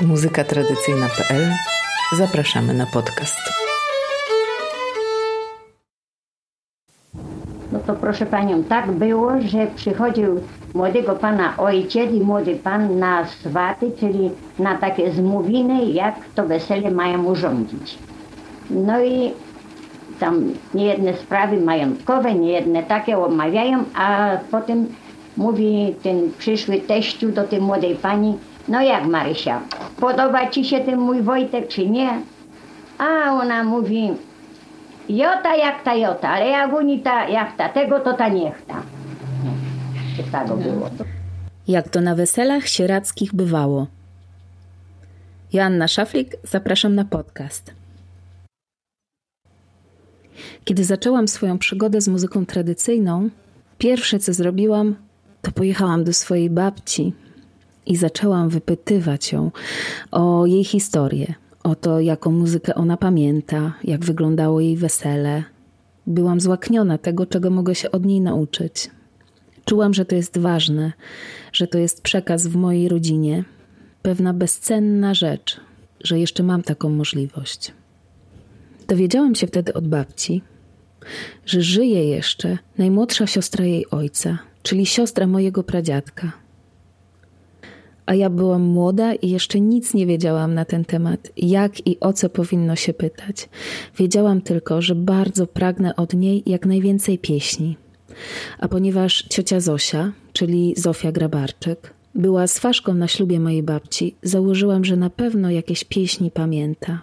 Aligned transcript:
muzykatradycyjna.pl 0.00 1.52
Zapraszamy 2.12 2.74
na 2.74 2.86
podcast. 2.86 3.52
No 7.72 7.78
to 7.86 7.94
proszę 7.94 8.26
panią, 8.26 8.64
tak 8.64 8.90
było, 8.92 9.32
że 9.40 9.66
przychodził 9.76 10.40
młodego 10.74 11.14
pana 11.14 11.56
ojciec 11.56 12.12
i 12.12 12.20
młody 12.20 12.56
pan 12.56 12.98
na 12.98 13.26
swaty, 13.26 13.90
czyli 14.00 14.30
na 14.58 14.78
takie 14.78 15.12
zmówiny, 15.12 15.84
jak 15.84 16.14
to 16.34 16.46
wesele 16.46 16.90
mają 16.90 17.24
urządzić. 17.24 17.98
No 18.70 19.04
i 19.04 19.32
tam 20.20 20.52
niejedne 20.74 21.14
sprawy 21.14 21.60
majątkowe, 21.60 22.34
niejedne 22.34 22.82
takie 22.82 23.18
omawiają, 23.18 23.84
a 23.94 24.36
potem 24.50 24.86
mówi 25.36 25.94
ten 26.02 26.32
przyszły 26.38 26.80
teściu 26.80 27.32
do 27.32 27.44
tej 27.44 27.60
młodej 27.60 27.94
pani, 27.94 28.38
no 28.68 28.82
jak 28.82 29.06
Marysia, 29.06 29.60
podoba 30.00 30.50
ci 30.50 30.64
się 30.64 30.80
ten 30.80 30.98
mój 30.98 31.22
Wojtek 31.22 31.68
czy 31.68 31.88
nie? 31.90 32.22
A 32.98 33.32
ona 33.32 33.64
mówi, 33.64 34.10
jota 35.08 35.56
jak 35.56 35.82
ta 35.82 35.94
jota, 35.94 36.28
ale 36.28 36.46
jak 36.46 36.70
jak 37.30 37.56
ta 37.56 37.68
tego, 37.68 38.00
to 38.00 38.12
ta 38.12 38.28
niech 38.28 38.62
ta. 38.66 38.82
Tak 40.32 40.46
było. 40.46 40.90
Jak 41.68 41.88
to 41.88 42.00
na 42.00 42.14
weselach 42.14 42.68
sierackich 42.68 43.34
bywało. 43.34 43.86
Joanna 45.52 45.88
Szaflik, 45.88 46.36
zapraszam 46.44 46.94
na 46.94 47.04
podcast. 47.04 47.74
Kiedy 50.64 50.84
zaczęłam 50.84 51.28
swoją 51.28 51.58
przygodę 51.58 52.00
z 52.00 52.08
muzyką 52.08 52.46
tradycyjną, 52.46 53.30
pierwsze 53.78 54.18
co 54.18 54.32
zrobiłam, 54.32 54.96
to 55.42 55.52
pojechałam 55.52 56.04
do 56.04 56.12
swojej 56.12 56.50
babci 56.50 57.12
i 57.88 57.96
zaczęłam 57.96 58.48
wypytywać 58.48 59.32
ją 59.32 59.50
o 60.10 60.46
jej 60.46 60.64
historię, 60.64 61.34
o 61.64 61.74
to, 61.74 62.00
jaką 62.00 62.32
muzykę 62.32 62.74
ona 62.74 62.96
pamięta, 62.96 63.74
jak 63.84 64.04
wyglądało 64.04 64.60
jej 64.60 64.76
wesele. 64.76 65.44
Byłam 66.06 66.40
złakniona 66.40 66.98
tego, 66.98 67.26
czego 67.26 67.50
mogę 67.50 67.74
się 67.74 67.90
od 67.90 68.04
niej 68.04 68.20
nauczyć. 68.20 68.90
Czułam, 69.64 69.94
że 69.94 70.04
to 70.04 70.14
jest 70.14 70.38
ważne, 70.38 70.92
że 71.52 71.66
to 71.66 71.78
jest 71.78 72.02
przekaz 72.02 72.46
w 72.46 72.56
mojej 72.56 72.88
rodzinie, 72.88 73.44
pewna 74.02 74.34
bezcenna 74.34 75.14
rzecz, 75.14 75.60
że 76.04 76.18
jeszcze 76.18 76.42
mam 76.42 76.62
taką 76.62 76.88
możliwość. 76.88 77.72
Dowiedziałam 78.88 79.34
się 79.34 79.46
wtedy 79.46 79.74
od 79.74 79.88
babci, 79.88 80.42
że 81.46 81.62
żyje 81.62 82.04
jeszcze 82.04 82.58
najmłodsza 82.78 83.26
siostra 83.26 83.64
jej 83.64 83.90
ojca, 83.90 84.38
czyli 84.62 84.86
siostra 84.86 85.26
mojego 85.26 85.62
pradziadka. 85.62 86.32
A 88.08 88.14
ja 88.14 88.30
byłam 88.30 88.62
młoda 88.62 89.14
i 89.14 89.30
jeszcze 89.30 89.60
nic 89.60 89.94
nie 89.94 90.06
wiedziałam 90.06 90.54
na 90.54 90.64
ten 90.64 90.84
temat, 90.84 91.28
jak 91.36 91.86
i 91.86 92.00
o 92.00 92.12
co 92.12 92.28
powinno 92.28 92.76
się 92.76 92.92
pytać. 92.92 93.48
Wiedziałam 93.98 94.40
tylko, 94.40 94.82
że 94.82 94.94
bardzo 94.94 95.46
pragnę 95.46 95.96
od 95.96 96.14
niej 96.14 96.42
jak 96.46 96.66
najwięcej 96.66 97.18
pieśni. 97.18 97.76
A 98.58 98.68
ponieważ 98.68 99.22
ciocia 99.22 99.60
Zosia, 99.60 100.12
czyli 100.32 100.74
Zofia 100.76 101.12
Grabarczyk, 101.12 101.94
była 102.14 102.46
swaszką 102.46 102.94
na 102.94 103.08
ślubie 103.08 103.40
mojej 103.40 103.62
babci, 103.62 104.14
założyłam, 104.22 104.84
że 104.84 104.96
na 104.96 105.10
pewno 105.10 105.50
jakieś 105.50 105.84
pieśni 105.84 106.30
pamięta. 106.30 107.00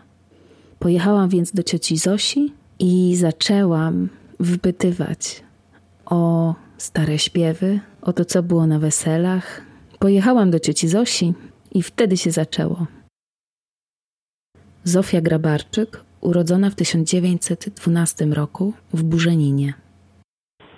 Pojechałam 0.80 1.30
więc 1.30 1.52
do 1.52 1.64
cioci 1.64 1.98
Zosi 1.98 2.54
i 2.80 3.16
zaczęłam 3.16 4.10
wypytywać 4.40 5.44
o 6.06 6.56
stare 6.78 7.20
śpiewy, 7.20 7.80
o 8.02 8.14
to, 8.14 8.26
co 8.26 8.44
było 8.44 8.68
na 8.68 8.80
weselach. 8.80 9.75
Pojechałam 10.00 10.52
do 10.52 10.60
cioci 10.60 10.88
Zosi 10.88 11.34
i 11.72 11.82
wtedy 11.82 12.18
się 12.18 12.32
zaczęło. 12.32 12.86
Zofia 14.84 15.22
Grabarczyk, 15.22 16.04
urodzona 16.22 16.70
w 16.70 16.76
1912 16.76 18.26
roku 18.26 18.74
w 18.94 19.04
Burzeninie. 19.04 19.74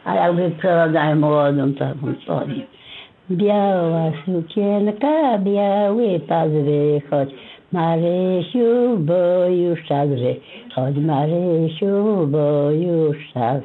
A 0.05 0.15
jak 0.15 0.35
wyprowadzają 0.35 1.15
młodą 1.15 1.73
taką 1.73 2.13
soli. 2.27 2.67
Biała 3.31 4.11
sukienka, 4.25 5.37
biały 5.37 6.19
pas 6.19 6.51
wychodź. 6.51 7.29
Marysiu, 7.71 8.97
bo 8.99 9.45
już 9.45 9.83
czas 9.87 10.09
wychodź. 10.09 10.97
Marysiu, 10.97 12.27
bo 12.27 12.71
już 12.71 13.17
czas. 13.33 13.61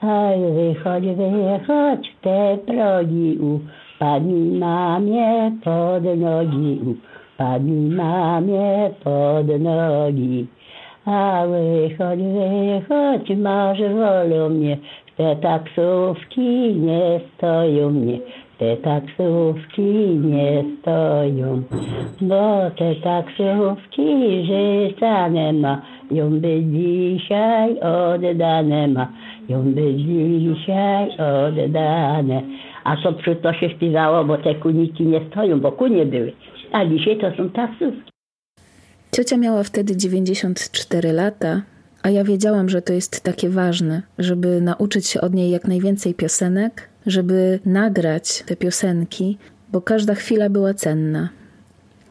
Aj, 0.00 0.38
wychodź, 0.40 1.04
wychodź 1.04 2.14
w 2.18 2.20
te 2.20 2.58
progi 2.66 3.38
upadnij 4.02 4.58
mamie 4.58 5.50
pod 5.62 6.04
nogi, 6.16 6.80
upadnij 6.82 7.96
mamie 7.96 8.90
pod 9.02 9.60
nogi. 9.60 10.46
A 11.04 11.46
wychodź, 11.46 12.20
wychodź, 12.34 13.36
masz 13.36 13.78
wolą 13.78 14.48
mnie, 14.48 14.76
te 15.16 15.36
taksówki 15.36 16.74
nie 16.76 17.20
stoją 17.36 17.90
mnie, 17.90 18.18
te 18.58 18.76
taksówki 18.76 19.82
nie 20.24 20.64
stoją, 20.80 21.62
bo 22.20 22.70
te 22.78 22.94
taksówki 22.94 24.44
życia 24.44 25.28
ma, 25.52 25.82
ją 26.10 26.40
by 26.40 26.62
dzisiaj 26.64 27.80
oddane 27.80 28.88
ma, 28.88 29.06
ją 29.48 29.62
by 29.62 29.94
dzisiaj 29.94 31.08
oddane. 31.18 32.42
A 32.84 32.96
co 33.02 33.12
przy 33.12 33.36
to 33.36 33.52
się 33.52 33.70
śpiewało, 33.70 34.24
bo 34.24 34.38
te 34.38 34.54
kuniki 34.54 35.04
nie 35.06 35.20
stoją, 35.30 35.60
bo 35.60 35.72
kunie 35.72 36.06
były, 36.06 36.32
a 36.72 36.86
dzisiaj 36.86 37.18
to 37.18 37.36
są 37.36 37.50
taksówki. 37.50 38.12
Ciocia 39.12 39.36
miała 39.36 39.62
wtedy 39.62 39.96
94 39.96 41.12
lata, 41.12 41.62
a 42.02 42.10
ja 42.10 42.24
wiedziałam, 42.24 42.68
że 42.68 42.82
to 42.82 42.92
jest 42.92 43.24
takie 43.24 43.48
ważne, 43.48 44.02
żeby 44.18 44.60
nauczyć 44.60 45.06
się 45.06 45.20
od 45.20 45.34
niej 45.34 45.50
jak 45.50 45.68
najwięcej 45.68 46.14
piosenek, 46.14 46.88
żeby 47.06 47.60
nagrać 47.66 48.42
te 48.46 48.56
piosenki, 48.56 49.38
bo 49.72 49.80
każda 49.80 50.14
chwila 50.14 50.50
była 50.50 50.74
cenna. 50.74 51.28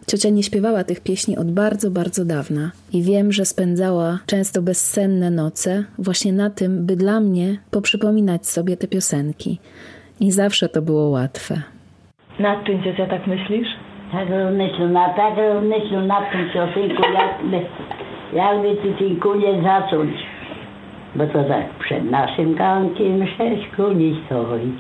Ciocia 0.08 0.30
nie 0.30 0.44
śpiewała 0.44 0.84
tych 0.84 1.00
pieśni 1.00 1.38
od 1.38 1.52
bardzo, 1.52 1.92
bardzo 1.92 2.26
dawna 2.26 2.72
i 2.94 3.02
wiem, 3.02 3.32
że 3.32 3.46
spędzała 3.46 4.20
często 4.26 4.62
bezsenne 4.62 5.32
noce 5.32 5.84
właśnie 5.98 6.34
na 6.34 6.50
tym, 6.50 6.86
by 6.86 6.96
dla 6.96 7.20
mnie 7.20 7.58
poprzypominać 7.72 8.48
sobie 8.48 8.78
te 8.78 8.88
piosenki. 8.88 9.60
I 10.22 10.32
zawsze 10.32 10.70
to 10.70 10.82
było 10.82 11.10
łatwe. 11.10 11.56
Nad 12.40 12.64
czym 12.64 12.84
ciocia 12.84 13.06
tak 13.06 13.28
myślisz? 13.28 13.68
Tak 14.12 14.28
myślę 14.52 14.88
na, 14.88 15.10
tak 15.10 15.34
myślę 15.62 16.02
nad 16.02 16.32
tym 16.32 16.50
piosenką, 16.54 17.04
jakby, 17.14 17.62
jakby 18.34 18.76
ty 18.76 18.94
tej 18.94 19.16
kunie 19.16 19.62
zacząć. 19.64 20.12
Bo 21.16 21.28
to 21.28 21.44
tak, 21.44 21.70
przed 21.80 22.12
naszym 22.12 22.56
gankiem 22.56 23.28
sześć 23.28 23.68
kuli 23.76 24.22
stoi, 24.26 24.72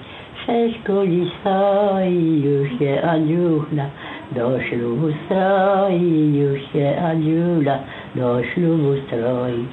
sześć 0.46 0.80
kuli 0.86 1.32
stoi, 1.40 2.42
już 2.44 2.80
się 2.80 3.02
Aniula 3.02 3.86
do 4.32 4.62
ślubu 4.62 5.08
stroi, 5.26 6.34
już 6.36 6.72
się 6.74 7.02
Aniula 7.06 7.80
do 8.16 8.44
ślubu 8.44 8.94
stroi. 9.08 9.66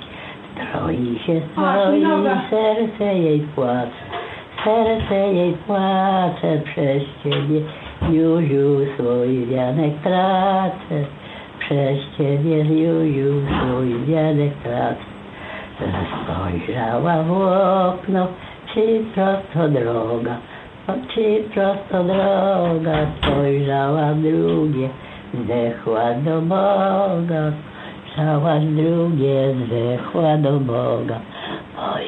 Stroi 0.54 1.18
się 1.26 1.40
stroi, 1.52 2.04
serce 2.50 3.18
jej 3.18 3.40
płacze, 3.40 4.08
serce 4.64 5.14
jej 5.14 5.52
płacze 5.52 6.60
przez 6.64 7.02
ciebie. 7.22 7.60
Juju, 8.10 8.86
swój 8.94 9.46
wianek 9.46 9.94
tracę, 10.02 11.04
przez 11.58 11.98
ciebie 12.18 12.64
Juju, 12.64 13.42
swój 13.46 14.04
wianek 14.06 14.52
tracę. 14.62 15.08
Spojrzała 16.24 17.22
w 17.22 17.32
okno, 17.32 18.26
czy 18.74 19.04
prosto 19.14 19.68
droga, 19.68 20.36
czy 21.14 21.44
prosto 21.54 22.04
droga, 22.04 23.06
spojrzała 23.16 24.14
drugie, 24.14 24.88
zdechła 25.34 26.14
do 26.14 26.40
Boga, 26.40 27.52
spojrzała 28.12 28.58
drugie, 28.60 29.54
zdechła 29.66 30.36
do 30.36 30.60
Boga. 30.60 31.20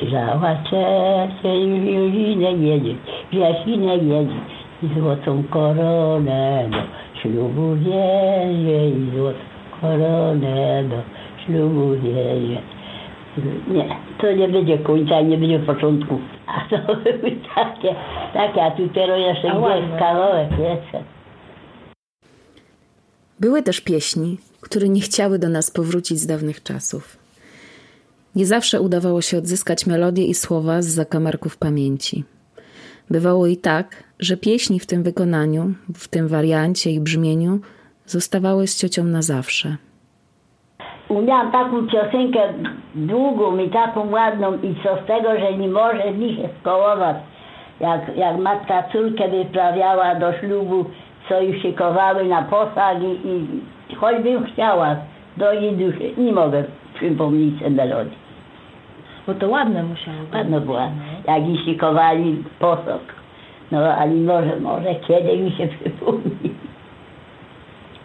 Już 0.03 0.13
Juzinę 1.95 2.53
jedzie, 2.53 2.95
Jasinę 3.33 3.97
jedzie, 3.97 4.41
i 4.83 5.01
złotą 5.01 5.45
koronę 5.51 6.69
do 6.71 6.79
ślubu 7.21 7.77
wiezie, 7.77 8.89
i 8.89 9.11
złotą 9.17 9.39
koronę 9.81 10.85
do 10.85 10.97
ślubu 11.45 11.91
wiezie. 11.91 12.63
Nie, 13.69 13.97
to 14.21 14.33
nie 14.33 14.49
będzie 14.49 14.79
końca, 14.79 15.21
nie 15.21 15.39
będzie 15.39 15.59
początku. 15.59 16.19
A 16.47 16.61
to 16.71 16.95
były 16.97 17.37
takie, 17.55 17.95
takie, 18.33 18.63
a 18.63 18.71
tu 18.71 18.89
teraz 18.89 19.19
jeszcze 19.19 19.49
gdzieś 19.49 19.99
kawałek 19.99 20.51
jeszcze. 20.51 21.05
Były 23.41 23.63
też 23.63 23.81
pieśni, 23.81 24.39
które 24.61 24.89
nie 24.89 25.01
chciały 25.01 25.39
do 25.39 25.49
nas 25.49 25.71
powrócić 25.71 26.19
z 26.19 26.27
dawnych 26.27 26.63
czasów. 26.63 27.20
Nie 28.37 28.47
zawsze 28.47 28.81
udawało 28.81 29.23
się 29.23 29.39
odzyskać 29.39 29.87
melodię 29.87 30.25
i 30.25 30.35
słowa 30.35 30.83
z 30.83 30.87
zakamarków 30.87 31.59
pamięci. 31.59 32.25
Bywało 33.11 33.47
i 33.47 33.57
tak, 33.57 34.05
że 34.19 34.37
pieśni 34.37 34.81
w 34.81 34.87
tym 34.87 35.03
wykonaniu, 35.03 35.75
w 35.95 36.09
tym 36.09 36.29
wariancie 36.29 36.91
i 36.91 37.01
brzmieniu 37.01 37.59
zostawały 38.07 38.67
z 38.67 38.77
ciocią 38.81 39.05
na 39.05 39.23
zawsze. 39.23 39.77
Umiałam 41.09 41.53
taką 41.53 41.87
piosenkę 41.87 42.41
długą 42.95 43.59
i 43.59 43.71
taką 43.71 44.11
ładną 44.11 44.55
i 44.55 44.75
co 44.83 45.03
z 45.05 45.07
tego, 45.07 45.29
że 45.41 45.59
nie 45.59 45.69
może 45.69 46.13
mi 46.13 46.37
się 46.37 46.49
skołować. 46.61 47.17
Jak, 47.81 48.17
jak 48.17 48.39
matka 48.39 48.83
córkę 48.93 49.29
wyprawiała 49.29 50.15
do 50.15 50.33
ślubu, 50.33 50.85
co 51.29 51.41
już 51.41 51.63
szykowały 51.63 52.25
na 52.25 52.43
posag 52.43 53.03
i, 53.03 53.29
i 53.91 53.95
choćbym 53.95 54.47
chciała 54.53 54.97
do 55.37 55.53
jej 55.53 55.77
duszy, 55.77 56.13
nie 56.17 56.33
mogę 56.33 56.65
przypomnieć 56.95 57.59
sobie 57.59 57.71
melodii. 57.71 58.19
Bo 59.27 59.35
to 59.35 59.49
ładne 59.49 59.83
musiało 59.83 60.19
być. 60.19 60.35
Ładno 60.35 60.61
była, 60.61 60.91
jak 61.27 61.49
i 61.49 61.59
szykowali 61.65 62.45
posag. 62.59 63.01
No 63.71 63.79
ale 63.79 64.15
może, 64.15 64.61
może 64.61 64.95
kiedy 64.95 65.37
mi 65.39 65.53
się 65.53 65.69
przypomni. 65.69 66.51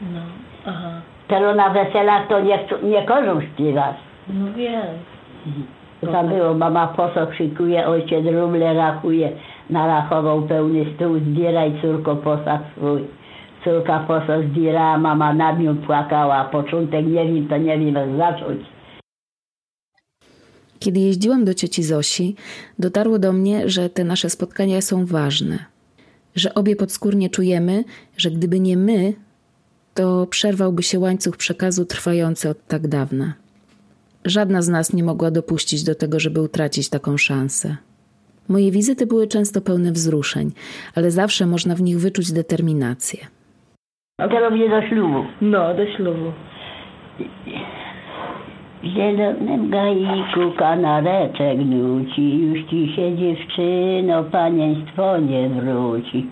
No, 0.01 0.19
aha. 0.66 0.89
Teraz 1.27 1.56
na 1.56 1.69
weselach 1.69 2.27
to 2.27 2.39
nie, 2.39 2.60
nie 2.83 3.04
każą 3.04 3.42
śpiewać. 3.42 3.95
No 4.30 4.54
wiem. 4.56 4.86
To 6.01 6.12
Tam 6.12 6.27
było, 6.27 6.54
mama 6.54 6.88
posag 6.88 7.33
szykuje, 7.33 7.88
ojciec 7.88 8.25
ruble 8.25 8.74
rachuje, 8.74 9.31
narachował 9.69 10.42
pełny 10.42 10.86
stół, 10.95 11.19
zbieraj 11.19 11.74
córko 11.81 12.16
posag 12.16 12.62
swój. 12.77 13.01
Córka 13.65 14.06
mama 14.97 15.57
płakała, 15.85 16.45
początek 16.45 17.06
nie 17.06 17.25
wiem, 17.25 17.47
to 17.47 17.57
nie 17.57 17.79
wiem 17.79 17.95
jak 17.95 18.17
zacząć. 18.17 18.62
Kiedy 20.79 21.00
jeździłam 21.00 21.45
do 21.45 21.53
cioci 21.53 21.83
Zosi, 21.83 22.35
dotarło 22.79 23.19
do 23.19 23.33
mnie, 23.33 23.69
że 23.69 23.89
te 23.89 24.03
nasze 24.03 24.29
spotkania 24.29 24.81
są 24.81 25.06
ważne. 25.06 25.59
Że 26.35 26.53
obie 26.53 26.75
podskórnie 26.75 27.29
czujemy, 27.29 27.83
że 28.17 28.31
gdyby 28.31 28.59
nie 28.59 28.77
my, 28.77 29.13
to 29.94 30.27
przerwałby 30.27 30.83
się 30.83 31.00
łańcuch 31.00 31.38
przekazu 31.38 31.85
trwający 31.85 32.50
od 32.50 32.67
tak 32.67 32.88
dawna. 32.88 33.33
Żadna 34.25 34.62
z 34.62 34.69
nas 34.69 34.94
nie 34.94 35.03
mogła 35.03 35.31
dopuścić 35.31 35.83
do 35.83 35.95
tego, 35.95 36.19
żeby 36.19 36.41
utracić 36.41 36.89
taką 36.89 37.17
szansę. 37.17 37.77
Moje 38.47 38.71
wizyty 38.71 39.06
były 39.06 39.27
często 39.27 39.62
pełne 39.62 39.91
wzruszeń, 39.91 40.51
ale 40.95 41.12
zawsze 41.12 41.45
można 41.45 41.75
w 41.75 41.81
nich 41.81 42.00
wyczuć 42.00 42.31
determinację. 42.31 43.35
Teraz 44.17 44.51
mnie 44.51 44.69
do 44.69 44.81
ślubu. 44.81 45.25
No, 45.41 45.73
do 45.73 45.85
ślubu. 45.85 46.31
W 48.83 48.88
zielonym 48.88 49.69
gaiku 49.69 50.51
kanareczek 50.57 51.57
nuci, 51.57 52.38
już 52.39 52.69
ci 52.69 52.94
się 52.95 53.15
dziewczyno, 53.15 54.23
panieństwo 54.23 55.17
nie 55.17 55.50
wróci. 55.50 56.25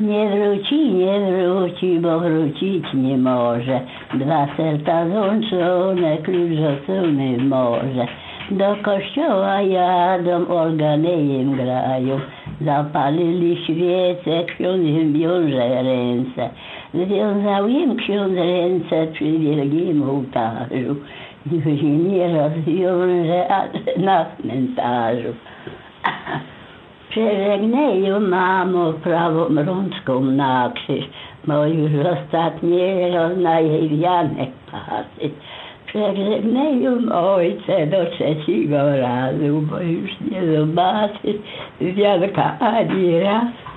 Nie 0.00 0.28
wróci, 0.28 0.92
nie 0.92 1.20
wróci, 1.20 1.98
bo 2.00 2.20
wrócić 2.20 2.84
nie 2.94 3.18
może. 3.18 3.80
Dwa 4.14 4.48
serca 4.56 5.08
złączone, 5.08 6.16
klucz 6.16 6.52
rzucony 6.52 7.36
w 7.36 7.42
morze. 7.42 8.06
Do 8.50 8.76
kościoła 8.82 9.60
jadą, 9.62 10.46
organejem 10.48 11.56
grają. 11.56 12.20
Zapalili 12.60 13.64
świece, 13.64 14.44
ksiądz 14.44 14.84
im 14.84 15.12
wiąże 15.12 15.82
ręce. 15.82 16.50
Związał 16.94 17.68
im 17.68 17.96
ksiądz 17.96 18.34
ręce 18.36 19.06
przy 19.12 19.38
wielkim 19.38 20.10
ołtarzu. 20.10 20.96
Już 21.52 21.82
nie 21.82 22.38
rozwiąże 22.38 23.48
na 23.96 24.24
cmentarzu. 24.24 25.28
Przeżegneją 27.10 28.20
mamo 28.20 28.92
prawą 28.92 29.46
rączką 29.64 30.20
na 30.20 30.72
krzyż, 30.74 31.04
bo 31.46 31.66
już 31.66 31.90
ostatniego 32.06 33.28
na 33.28 33.60
jej 33.60 33.88
wianek 33.88 34.50
patrzy. 34.70 35.30
Przeżegneją 35.86 37.12
ojce 37.12 37.86
do 37.86 38.06
trzeciego 38.10 38.96
razu, 38.96 39.62
bo 39.70 39.80
już 39.80 40.10
nie 40.20 40.56
zobaczy 40.56 41.38
wianka 41.80 42.58
ani 42.60 43.20
raz. 43.20 43.67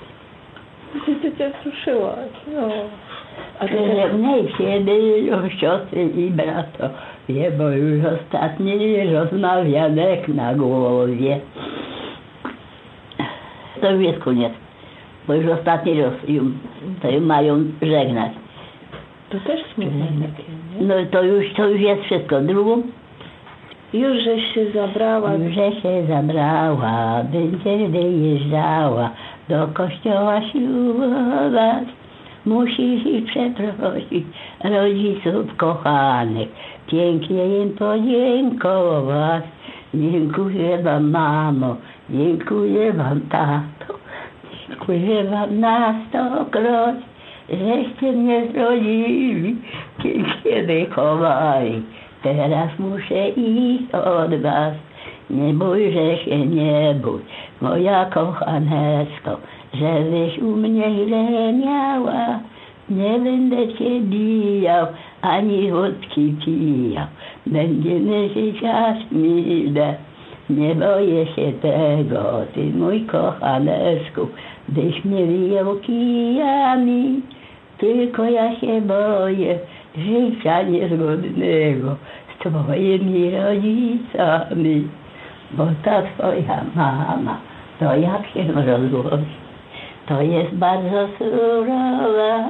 Ty 0.94 1.00
się 1.24 1.38
cię 1.38 1.52
wzruszyłaś. 1.62 2.30
No. 2.56 2.68
A 3.60 3.68
ty 3.68 3.74
Przeżegnaj 3.76 4.42
się 4.58 4.80
byją 4.86 5.50
siostry 5.50 6.04
i 6.04 6.30
bratowie, 6.30 7.52
bo 7.58 7.70
już 7.70 8.06
ostatni 8.06 9.06
rozmawianek 9.14 10.28
na 10.28 10.56
głowie. 10.56 11.40
To 13.82 13.92
już 13.92 14.04
jest 14.04 14.20
koniec, 14.20 14.54
bo 15.28 15.34
już 15.34 15.46
ostatni 15.52 16.02
raz 16.02 16.14
to 17.02 17.12
ją 17.12 17.22
mają 17.22 17.64
żegnać. 17.82 18.32
to 19.30 19.38
też 19.40 19.62
smutne 19.76 20.06
takie, 20.06 20.52
nie? 20.82 20.88
No 20.88 20.94
to 21.12 21.24
już, 21.24 21.54
to 21.54 21.68
już 21.70 21.82
jest 21.82 22.02
wszystko. 22.04 22.42
Drugą, 22.42 22.82
Już 23.94 24.24
żeś 24.24 24.54
się 24.54 24.66
zabrała. 24.72 25.30
że 25.50 25.82
się 25.82 26.06
zabrała, 26.08 27.24
będzie 27.24 27.88
wyjeżdżała 27.88 29.10
do 29.52 29.68
kościoła 29.74 30.42
ślubować. 30.52 31.88
Musisz 32.46 33.06
ich 33.06 33.26
przeprosić 33.26 34.26
rodziców 34.64 35.58
kochanych, 35.58 36.50
pięknie 36.88 37.62
im 37.62 37.70
podziękować. 37.70 39.44
Dziękuję 39.94 40.78
wam 40.84 41.12
mamo, 41.12 41.76
dziękuję 42.10 42.94
wam 42.94 43.22
tato, 43.22 43.94
dziękuję 44.68 45.24
wam 45.24 45.60
na 45.60 45.96
stokroć, 46.10 46.96
żeście 47.50 48.12
mnie 48.12 48.48
zrodzili, 48.54 49.56
pięknie 50.04 50.64
wychowali. 50.64 51.82
Teraz 52.24 52.70
muszę 52.80 53.30
iść 53.30 53.84
od 53.94 54.42
was. 54.42 54.74
Nie 55.30 55.54
bójże 55.54 56.18
się, 56.18 56.46
nie 56.46 56.96
bój, 57.04 57.20
moja 57.62 58.06
kochanesko, 58.06 59.38
żebyś 59.74 60.40
u 60.40 60.56
mnie 60.56 60.84
źle 60.96 61.54
miała. 61.54 62.40
Nie 62.90 63.20
będę 63.20 63.74
cię 63.74 64.02
bijał, 64.02 64.88
ani 65.22 65.72
wódki 65.72 66.36
pijał. 66.46 67.06
Będziemy 67.46 68.30
żyć 68.30 68.64
aż 68.64 68.98
mile. 69.12 69.96
Nie 70.50 70.76
boję 70.76 71.26
się 71.26 71.52
tego, 71.62 72.42
ty 72.54 72.64
mój 72.64 73.02
kochanesku, 73.02 74.28
byś 74.70 75.06
mnie 75.06 75.26
wyjął 75.26 75.76
kijami. 75.76 77.22
Tylko 77.78 78.24
ja 78.24 78.60
się 78.60 78.82
boję 78.82 79.60
życia 79.98 80.62
niezgodnego 80.62 81.96
z 82.36 82.40
twoimi 82.40 83.32
rodzicami. 83.32 84.88
Bo 85.52 85.68
ta 85.84 86.02
twoja 86.02 86.64
mama, 86.76 87.38
to 87.82 87.96
jak 87.96 88.28
się 88.28 88.44
rozłoży, 88.52 89.24
to 90.06 90.22
jest 90.22 90.54
bardzo 90.54 91.08
surowa. 91.18 92.50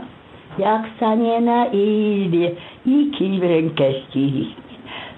Jak 0.58 0.82
stanie 0.98 1.42
na 1.42 1.66
izbie 1.66 2.52
i 2.86 3.12
kij 3.18 3.40
w 3.40 3.44
rękę 3.44 3.94
ściśnie 3.94 4.46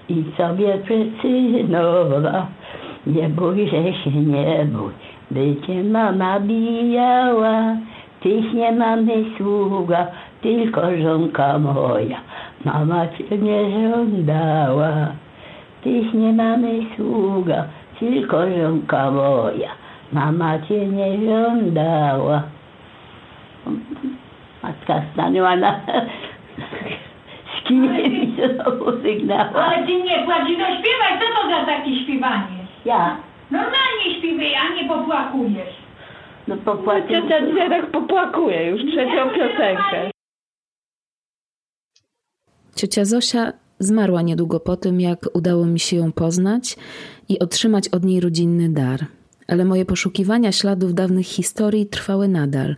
i 0.08 0.24
sobie 0.36 0.78
przycynowa. 0.78 2.46
Nie 3.06 3.28
bój, 3.28 3.68
że 3.68 3.92
się 3.92 4.10
nie 4.10 4.66
bój, 4.72 4.92
by 5.30 5.66
cię 5.66 5.84
mama 5.84 6.40
bijała. 6.40 7.76
Tyś 8.20 8.52
nie 8.52 8.72
mamy 8.72 9.24
sługa, 9.36 10.06
tylko 10.42 10.80
żonka 11.02 11.58
moja. 11.58 12.20
Mama 12.64 13.06
cię 13.08 13.38
nie 13.38 13.90
żądała. 13.90 14.92
Tyś 15.82 16.12
nie 16.12 16.32
mamy 16.32 16.80
sługa, 16.96 17.64
tylko 18.00 18.36
żonka 18.50 19.10
moja. 19.10 19.83
Mama 20.14 20.58
cię 20.68 20.86
nie 20.86 21.18
żądała. 21.26 22.42
Matka 24.62 25.02
stanęła 25.12 25.56
na... 25.56 25.80
Kijem 27.68 28.12
i 28.14 28.36
znowu 28.36 29.02
sygnała. 29.02 29.64
Ale 29.64 29.86
ty 29.86 29.94
nie 30.02 30.24
płacz, 30.24 30.48
no 30.58 30.66
śpiewaj, 30.78 31.12
co 31.20 31.26
to 31.42 31.48
za 31.50 31.66
takie 31.66 32.04
śpiewanie? 32.04 32.66
Ja, 32.84 33.16
Normalnie 33.50 34.18
śpiewaj, 34.18 34.54
a 34.54 34.74
nie 34.74 34.88
popłakujesz. 34.88 35.74
no 36.48 36.56
popłacił. 36.56 37.08
Ciocia 37.08 37.46
dzisiaj 37.46 37.68
tak 37.70 37.90
popłakuje 37.90 38.66
już 38.70 38.80
trzecią 38.92 39.30
piosenkę. 39.30 40.10
Ciocia 42.76 43.04
Zosia 43.04 43.52
zmarła 43.78 44.22
niedługo 44.22 44.60
po 44.60 44.76
tym, 44.76 45.00
jak 45.00 45.18
udało 45.34 45.66
mi 45.66 45.80
się 45.80 45.96
ją 45.96 46.12
poznać 46.12 46.76
i 47.28 47.38
otrzymać 47.38 47.88
od 47.88 48.04
niej 48.04 48.20
rodzinny 48.20 48.68
dar. 48.68 49.00
Ale 49.48 49.64
moje 49.64 49.84
poszukiwania 49.84 50.52
śladów 50.52 50.94
dawnych 50.94 51.26
historii 51.26 51.86
trwały 51.86 52.28
nadal. 52.28 52.76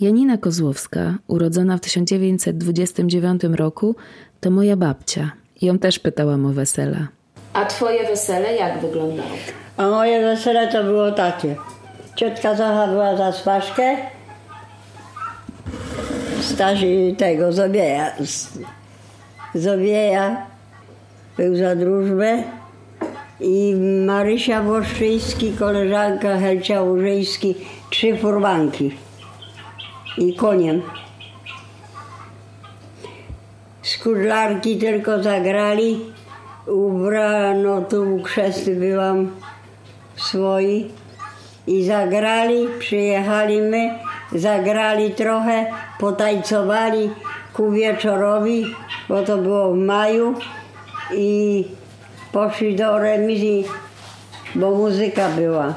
Janina 0.00 0.38
Kozłowska, 0.38 1.18
urodzona 1.26 1.76
w 1.76 1.80
1929 1.80 3.42
roku, 3.44 3.96
to 4.40 4.50
moja 4.50 4.76
babcia. 4.76 5.30
Ją 5.62 5.78
też 5.78 5.98
pytałam 5.98 6.46
o 6.46 6.52
wesela. 6.52 7.08
A 7.52 7.64
twoje 7.64 8.08
wesele 8.08 8.56
jak 8.56 8.80
wyglądało? 8.80 9.28
A 9.76 9.88
moje 9.88 10.20
wesele 10.20 10.72
to 10.72 10.84
było 10.84 11.12
takie. 11.12 11.56
Ciotka 12.16 12.54
Zocha 12.54 12.86
była 12.86 13.16
za 13.16 13.32
Spaszkę, 13.32 13.96
Stasi 16.40 17.14
tego 17.18 17.52
Zobieja. 17.52 18.12
Zobieja 19.54 20.46
był 21.36 21.56
za 21.56 21.76
drużbę 21.76 22.42
i 23.40 23.74
Marysia 24.06 24.62
Włoszczyński, 24.62 25.52
koleżanka 25.52 26.36
Helcia 26.36 26.82
Łużyński, 26.82 27.54
trzy 27.90 28.16
furmanki. 28.16 28.90
I 30.18 30.34
koniem. 30.34 30.82
Skudlarki 33.82 34.78
tylko 34.78 35.22
zagrali, 35.22 36.00
ubrano 36.66 37.82
tu 37.82 38.20
krzesty 38.24 38.76
byłam 38.76 39.30
swoi 40.16 40.90
i 41.66 41.84
zagrali, 41.84 42.68
przyjechali 42.78 43.62
my, 43.62 43.98
zagrali 44.32 45.10
trochę, 45.10 45.66
potańcowali 45.98 47.10
ku 47.52 47.70
wieczorowi, 47.70 48.74
bo 49.08 49.22
to 49.22 49.38
było 49.38 49.72
w 49.72 49.76
maju. 49.76 50.34
I 51.14 51.64
poszli 52.32 52.76
do 52.76 52.98
remizji, 52.98 53.64
bo 54.54 54.70
muzyka 54.70 55.28
była. 55.28 55.74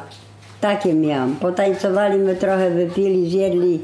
Takie 0.62 0.94
miałam. 0.94 1.36
Potańcowali 1.36 2.18
my 2.18 2.36
trochę, 2.36 2.70
wypili, 2.72 3.30
zjedli 3.30 3.82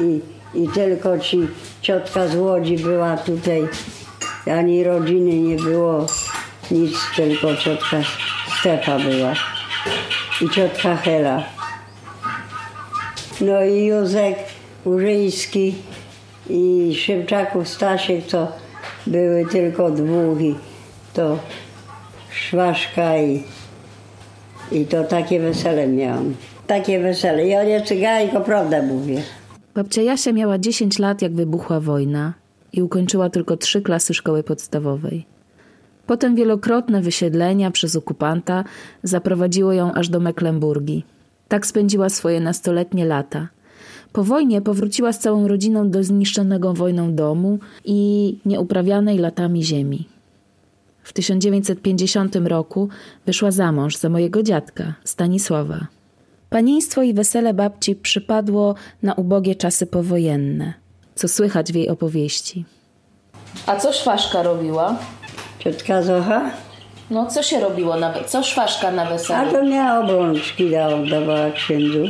i, 0.00 0.20
i 0.54 0.68
tylko 0.68 1.18
ci 1.18 1.48
ciotka 1.82 2.28
z 2.28 2.36
Łodzi 2.36 2.76
była 2.76 3.16
tutaj. 3.16 3.68
Ani 4.58 4.84
rodziny 4.84 5.34
nie 5.34 5.56
było, 5.56 6.06
nic, 6.70 6.98
tylko 7.16 7.56
ciotka 7.56 7.96
Stefa 8.60 8.98
była 8.98 9.32
i 10.40 10.50
ciotka 10.50 10.96
Hela. 10.96 11.42
No 13.40 13.64
i 13.64 13.84
Józek 13.84 14.38
Urzyński 14.84 15.74
i 16.50 16.94
Szymczaków 17.06 17.68
Stasiek, 17.68 18.26
to 18.26 18.52
były 19.06 19.46
tylko 19.46 19.90
dwóch 19.90 20.40
i 20.40 20.54
to 21.14 21.38
Szwaszka 22.38 23.18
i, 23.18 23.42
i 24.72 24.84
to 24.84 25.04
takie 25.04 25.40
wesele 25.40 25.88
miałam. 25.88 26.34
Takie 26.66 27.00
wesele. 27.00 27.46
Ja 27.46 27.64
nie 27.64 27.82
cygan, 27.82 28.22
tylko 28.22 28.40
prawdę 28.40 28.82
mówię. 28.82 29.22
Babcia 29.74 30.02
Jasia 30.02 30.32
miała 30.32 30.58
10 30.58 30.98
lat, 30.98 31.22
jak 31.22 31.32
wybuchła 31.32 31.80
wojna 31.80 32.34
i 32.72 32.82
ukończyła 32.82 33.30
tylko 33.30 33.56
trzy 33.56 33.82
klasy 33.82 34.14
szkoły 34.14 34.42
podstawowej. 34.42 35.24
Potem 36.06 36.34
wielokrotne 36.34 37.00
wysiedlenia 37.00 37.70
przez 37.70 37.96
okupanta 37.96 38.64
zaprowadziło 39.02 39.72
ją 39.72 39.92
aż 39.92 40.08
do 40.08 40.20
Mecklenburgii. 40.20 41.04
Tak 41.48 41.66
spędziła 41.66 42.08
swoje 42.08 42.40
nastoletnie 42.40 43.04
lata. 43.04 43.48
Po 44.12 44.24
wojnie 44.24 44.62
powróciła 44.62 45.12
z 45.12 45.18
całą 45.18 45.48
rodziną 45.48 45.90
do 45.90 46.04
zniszczonego 46.04 46.74
wojną 46.74 47.14
domu 47.14 47.58
i 47.84 48.38
nieuprawianej 48.46 49.18
latami 49.18 49.64
ziemi. 49.64 50.08
W 51.08 51.12
1950 51.12 52.36
roku 52.36 52.88
wyszła 53.26 53.50
za 53.50 53.72
mąż 53.72 53.96
za 53.96 54.08
mojego 54.08 54.42
dziadka, 54.42 54.94
Stanisława. 55.04 55.86
Panieństwo 56.50 57.02
i 57.02 57.14
wesele 57.14 57.54
babci 57.54 57.94
przypadło 57.96 58.74
na 59.02 59.14
ubogie 59.14 59.54
czasy 59.54 59.86
powojenne, 59.86 60.74
co 61.14 61.28
słychać 61.28 61.72
w 61.72 61.74
jej 61.74 61.88
opowieści. 61.88 62.64
A 63.66 63.76
co 63.76 63.92
szwaszka 63.92 64.42
robiła? 64.42 64.96
Ciotka 65.58 66.02
Zocha? 66.02 66.50
No 67.10 67.26
co 67.26 67.42
się 67.42 67.60
robiło 67.60 67.96
na 67.96 68.12
we- 68.12 68.24
Co 68.24 68.42
szwaszka 68.42 68.90
na 68.90 69.02
A 69.02 69.10
weselu? 69.10 69.52
to 69.52 69.64
miała 69.64 70.00
obrączki, 70.04 70.70
dała, 70.70 71.06
dawała 71.10 71.50
księdzu. 71.50 72.04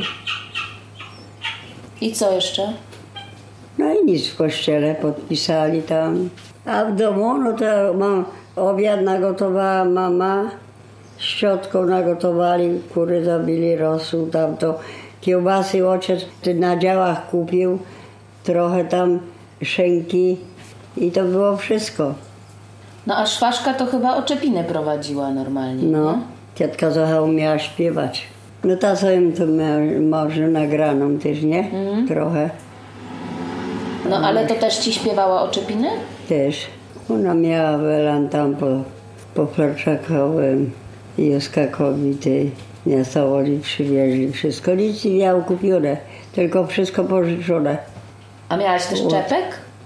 I 2.01 2.13
co 2.13 2.31
jeszcze? 2.31 2.73
No 3.77 3.93
i 3.93 4.05
nic 4.05 4.27
w 4.27 4.35
kościele 4.35 4.95
podpisali 4.95 5.81
tam. 5.81 6.29
A 6.65 6.85
w 6.85 6.95
domu, 6.95 7.37
no 7.37 7.53
to 7.53 7.93
mam, 7.97 8.25
obiad 8.55 9.01
nagotowała 9.01 9.85
mama, 9.85 10.51
z 11.19 11.39
ciotką 11.39 11.85
nagotowali, 11.85 12.79
kury 12.93 13.25
zabili, 13.25 13.75
rosół, 13.75 14.27
tam 14.27 14.57
to 14.57 14.79
kiełbasy 15.21 15.87
ojciec 15.87 16.25
na 16.55 16.77
działach 16.77 17.29
kupił, 17.29 17.79
trochę 18.43 18.85
tam 18.85 19.19
szynki 19.63 20.37
i 20.97 21.11
to 21.11 21.23
było 21.23 21.57
wszystko. 21.57 22.13
No 23.07 23.17
a 23.17 23.25
szwaszka 23.25 23.73
to 23.73 23.85
chyba 23.85 24.15
oczepiny 24.15 24.63
prowadziła 24.63 25.31
normalnie. 25.31 25.83
No, 25.83 26.11
nie? 26.11 26.17
ciotka 26.55 26.91
Zocha 26.91 27.21
umiała 27.21 27.59
śpiewać. 27.59 28.27
No 28.63 28.75
ta 28.77 28.95
sobie 28.95 29.31
to 29.31 29.43
może 30.01 30.47
nagraną 30.47 31.17
też, 31.17 31.41
nie? 31.41 31.71
Trochę 32.07 32.49
No 34.09 34.17
ale 34.17 34.47
to 34.47 34.55
też 34.55 34.77
ci 34.77 34.93
śpiewała 34.93 35.41
oczepiny? 35.41 35.87
też. 36.29 36.67
Ona 37.09 37.33
miała 37.33 37.77
welan 37.77 38.29
tam 38.29 38.55
po, 38.55 38.83
po 39.33 39.45
Flarczakowym 39.45 40.71
i 41.17 41.35
Oskakowi 41.35 42.15
tej 42.15 42.51
miasta 42.85 43.25
Łodzi 43.25 43.59
przywieźli 43.61 44.31
wszystko. 44.31 44.75
Nic 44.75 45.05
nie 45.05 45.17
miało 45.17 45.41
kupione, 45.41 45.97
tylko 46.33 46.67
wszystko 46.67 47.03
pożyczone. 47.03 47.77
A 48.49 48.57
miałaś 48.57 48.85
też 48.85 48.99
czepek? 49.07 49.45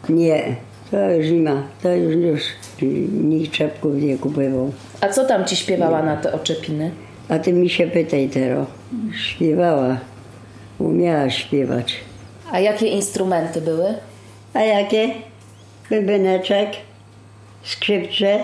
Nie, 0.09 0.55
to 0.91 1.11
już 1.11 1.25
zima, 1.25 1.63
to 1.83 1.89
już, 1.95 2.15
już 2.15 2.41
nikt 3.11 3.51
czepków 3.51 3.95
nie 3.95 4.17
kupował. 4.17 4.71
A 5.01 5.07
co 5.07 5.25
tam 5.25 5.45
ci 5.45 5.55
śpiewała 5.55 6.01
na 6.01 6.17
te 6.17 6.33
oczepiny? 6.33 6.91
A 7.29 7.39
ty 7.39 7.53
mi 7.53 7.69
się 7.69 7.87
pytaj 7.87 8.29
teraz. 8.29 8.67
Śpiewała, 9.15 9.97
umiała 10.79 11.29
śpiewać. 11.29 11.95
A 12.51 12.59
jakie 12.59 12.87
instrumenty 12.87 13.61
były? 13.61 13.93
A 14.53 14.61
jakie? 14.61 15.09
Bębeneczek, 15.89 16.69
skrzypcze, 17.63 18.39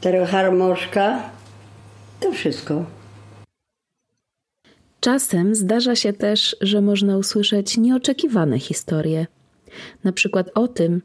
trochę 0.00 0.26
harmoszka. 0.26 1.30
To 2.20 2.32
wszystko. 2.32 2.84
Czasem 5.00 5.54
zdarza 5.54 5.96
się 5.96 6.12
też, 6.12 6.56
że 6.60 6.80
można 6.80 7.16
usłyszeć 7.16 7.76
nieoczekiwane 7.76 8.58
historie. 8.58 9.26
Na 10.04 10.12
przykład 10.12 10.50
o 10.54 10.68
tym, 10.68 11.02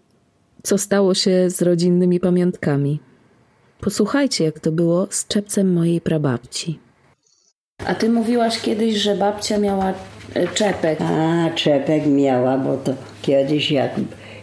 co 0.63 0.77
stało 0.77 1.13
się 1.13 1.49
z 1.49 1.61
rodzinnymi 1.61 2.19
pamiątkami. 2.19 2.99
Posłuchajcie, 3.81 4.43
jak 4.43 4.59
to 4.59 4.71
było 4.71 5.07
z 5.09 5.27
czepcem 5.27 5.73
mojej 5.73 6.01
prababci. 6.01 6.79
A 7.85 7.95
ty 7.95 8.09
mówiłaś 8.09 8.61
kiedyś, 8.61 8.95
że 8.95 9.15
babcia 9.15 9.57
miała 9.57 9.93
e, 10.33 10.47
czepek. 10.47 11.01
A, 11.01 11.49
czepek 11.55 12.05
miała, 12.05 12.57
bo 12.57 12.77
to 12.77 12.93
kiedyś 13.21 13.71
jak 13.71 13.91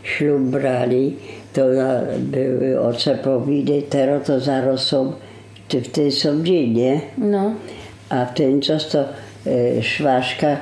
ślub 0.03 0.43
brali, 0.43 1.17
to 1.57 1.67
na- 1.69 2.03
były 2.19 2.81
ocepowiny, 2.81 3.83
teraz 3.83 4.27
to 4.27 4.41
zaraz 4.41 4.81
są 4.81 5.13
ty- 5.69 5.81
w 5.81 5.89
tej 5.89 6.13
sądzinie, 6.13 7.01
No. 7.19 7.55
a 8.09 8.25
w 8.25 8.35
ten 8.35 8.61
czas 8.61 8.89
to 8.89 9.01
e, 9.01 9.83
szwaszka 9.83 10.47
e, 10.49 10.57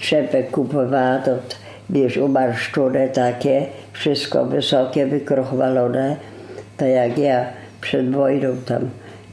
czepek 0.00 0.50
kupowała, 0.50 1.18
to 1.18 1.30
wiesz, 1.90 2.16
umarszczone 2.16 3.08
takie, 3.08 3.66
wszystko 3.92 4.44
wysokie, 4.46 5.06
wykrochwalone, 5.06 6.16
tak 6.76 6.88
jak 6.88 7.18
ja 7.18 7.44
przed 7.80 8.10
wojną 8.10 8.48
tam, 8.66 8.82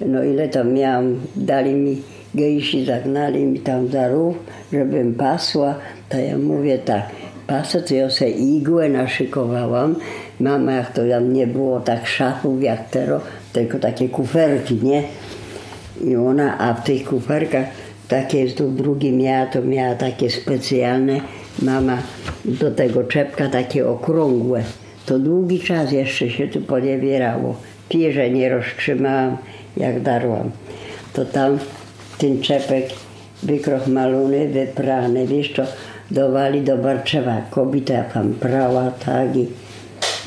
no 0.05 0.23
ile 0.23 0.47
tam 0.49 0.73
miałam, 0.73 1.19
dali 1.35 1.73
mi 1.73 2.01
gejsi, 2.35 2.85
zagnali 2.85 3.45
mi 3.45 3.59
tam 3.59 3.87
za 3.87 4.07
rów, 4.07 4.35
żebym 4.73 5.13
pasła, 5.13 5.75
to 6.09 6.17
ja 6.17 6.37
mówię 6.37 6.77
tak, 6.77 7.03
pasę 7.47 7.81
to 7.81 7.95
ja 7.95 8.09
sobie 8.09 8.31
igłę 8.31 8.89
naszykowałam, 8.89 9.95
mama 10.39 10.71
jak 10.71 10.93
to 10.93 11.01
tam 11.09 11.33
nie 11.33 11.47
było 11.47 11.79
tak 11.79 12.07
szafów 12.07 12.63
jak 12.63 12.89
teraz, 12.89 13.21
tylko 13.53 13.79
takie 13.79 14.09
kuferki, 14.09 14.75
nie? 14.83 15.03
I 16.03 16.15
ona, 16.15 16.57
a 16.57 16.73
w 16.73 16.83
tych 16.83 17.05
kuferkach 17.05 17.65
takie 18.07 18.47
tu 18.47 18.71
drugi 18.71 19.11
miała, 19.11 19.45
to 19.45 19.61
miała 19.61 19.95
takie 19.95 20.29
specjalne, 20.29 21.21
mama 21.61 21.97
do 22.45 22.71
tego 22.71 23.03
czepka 23.03 23.49
takie 23.49 23.87
okrągłe. 23.87 24.63
To 25.05 25.19
długi 25.19 25.59
czas 25.59 25.91
jeszcze 25.91 26.29
się 26.29 26.47
tu 26.47 26.61
poniewierało. 26.61 27.55
Pierze 27.89 28.29
nie 28.29 28.49
roztrzymałam, 28.49 29.37
jak 29.77 30.01
darłam. 30.01 30.51
To 31.13 31.25
tam 31.25 31.57
ten 32.17 32.41
czepek 32.41 32.85
wykrochmalony, 33.43 34.47
wyprany, 34.47 35.27
wiesz 35.27 35.53
to 35.53 35.63
dowali 36.11 36.61
do 36.61 36.77
Barczewa. 36.77 37.41
Kobieta 37.49 38.03
tam 38.03 38.33
prała, 38.33 38.91
tak 38.91 39.29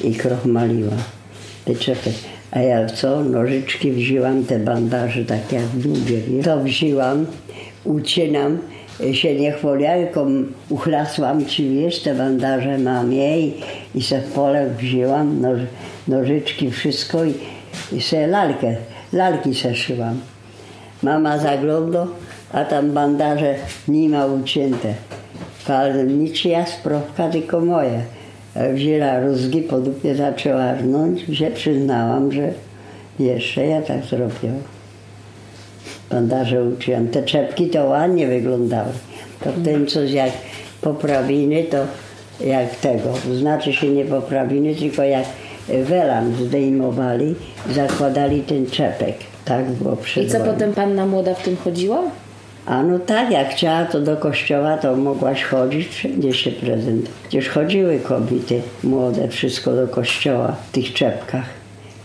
i, 0.04 0.14
krochmaliła. 0.14 0.96
Czepek. 1.78 2.14
A 2.50 2.60
ja 2.60 2.86
co? 2.86 3.24
Nożyczki 3.24 3.92
wzięłam, 3.92 4.44
te 4.44 4.58
bandaże 4.58 5.24
takie 5.24 5.56
jak 5.56 5.68
długie, 5.68 6.20
wiesz? 6.20 6.44
To 6.44 6.60
wzięłam, 6.60 7.26
ucinam, 7.84 8.58
się 9.12 9.34
nie 9.34 9.52
chwaliłam, 9.52 9.98
tylko 9.98 10.26
uchlasłam 10.68 11.46
ci, 11.46 11.70
wiesz, 11.70 12.02
te 12.02 12.14
bandaże 12.14 12.78
mamie 12.78 13.40
i, 13.40 13.54
i 13.94 14.02
se 14.02 14.20
w 14.20 14.32
pole 14.32 14.70
wzięłam, 14.78 15.40
noż, 15.40 15.60
nożyczki, 16.08 16.70
wszystko 16.70 17.24
i, 17.24 17.34
i 17.92 18.02
se 18.02 18.26
lalkę, 18.26 18.76
lalki 19.12 19.54
se 19.54 19.74
szyłam. 19.74 20.20
Mama 21.02 21.38
zagląda, 21.38 22.06
a 22.52 22.64
tam 22.64 22.92
bandaże 22.92 23.54
nie 23.88 24.08
ma 24.08 24.26
ucięte. 24.26 24.94
Ale 25.76 26.04
niczyja 26.04 26.66
sprawka, 26.66 27.28
tylko 27.28 27.60
moja. 27.60 28.00
Wzięła 28.74 29.20
rózgi, 29.20 29.62
po 29.62 29.78
dupie 29.80 30.14
zaczęła 30.14 30.72
rnąć, 30.72 31.38
się 31.38 31.50
przyznałam, 31.50 32.32
że 32.32 32.52
jeszcze 33.18 33.66
ja 33.66 33.82
tak 33.82 34.04
zrobiłam. 34.04 34.62
Bandaże 36.10 36.64
uczyłam. 36.64 37.08
Te 37.08 37.22
czepki 37.22 37.66
to 37.66 37.84
ładnie 37.84 38.26
wyglądały. 38.26 38.90
To 39.44 39.52
w 39.52 39.64
tym 39.64 39.86
coś 39.86 40.10
jak 40.10 40.30
poprawiny, 40.80 41.64
to 41.64 41.76
jak 42.46 42.76
tego. 42.76 43.14
Znaczy 43.38 43.72
się 43.72 43.88
nie 43.88 44.04
poprawiny, 44.04 44.74
tylko 44.74 45.02
jak 45.02 45.24
welan 45.68 46.34
zdejmowali, 46.34 47.34
zakładali 47.70 48.40
ten 48.40 48.66
czepek. 48.66 49.14
Tak 49.44 49.70
było 49.70 49.96
przed 49.96 50.24
I 50.24 50.30
co 50.30 50.40
potem 50.40 50.72
panna 50.72 51.06
młoda 51.06 51.34
w 51.34 51.42
tym 51.42 51.56
chodziła? 51.56 52.02
A 52.68 52.82
no 52.82 52.98
tak, 52.98 53.30
jak 53.30 53.50
chciała 53.50 53.84
to 53.84 54.00
do 54.00 54.16
kościoła, 54.16 54.76
to 54.76 54.96
mogłaś 54.96 55.44
chodzić, 55.44 55.88
wszędzie 55.88 56.34
się 56.34 56.50
prezentować. 56.50 57.18
Przecież 57.22 57.48
chodziły 57.48 57.98
kobiety 57.98 58.62
młode, 58.84 59.28
wszystko 59.28 59.72
do 59.72 59.88
kościoła 59.88 60.56
w 60.68 60.72
tych 60.72 60.92
czepkach. 60.92 61.44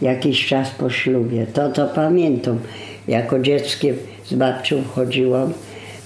Jakiś 0.01 0.48
czas 0.48 0.70
po 0.70 0.89
ślubie. 0.89 1.46
To 1.53 1.70
to 1.70 1.88
pamiętam. 1.88 2.60
Jako 3.08 3.39
dzieckiem 3.39 3.96
z 4.25 4.34
babcią 4.34 4.84
chodziłam. 4.96 5.53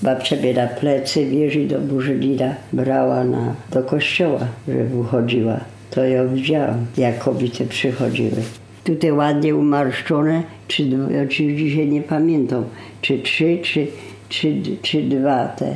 Babcia 0.02 0.36
mnie 0.36 0.70
plecy, 0.80 1.26
wiesz, 1.26 1.56
i 1.56 1.68
do 1.68 1.80
Burzylina 1.80 2.56
brała 2.74 3.24
na, 3.24 3.56
do 3.72 3.84
kościoła, 3.84 4.40
żeby 4.68 4.98
uchodziła. 4.98 5.60
To 5.92 6.04
ją 6.06 6.36
widziałam, 6.36 6.86
jak 6.98 7.20
kobiety 7.20 7.66
przychodziły. 7.66 8.42
Tutaj 8.84 9.12
ładnie 9.12 9.56
umarszczone, 9.56 10.44
czy 10.68 10.84
oczywiście 11.26 11.56
dzisiaj 11.58 11.88
nie 11.88 12.02
pamiętam, 12.02 12.66
czy 13.02 13.20
trzy, 13.20 13.58
czy, 13.64 13.88
czy, 14.30 14.62
czy 14.82 15.04
dwa 15.04 15.48
te 15.48 15.76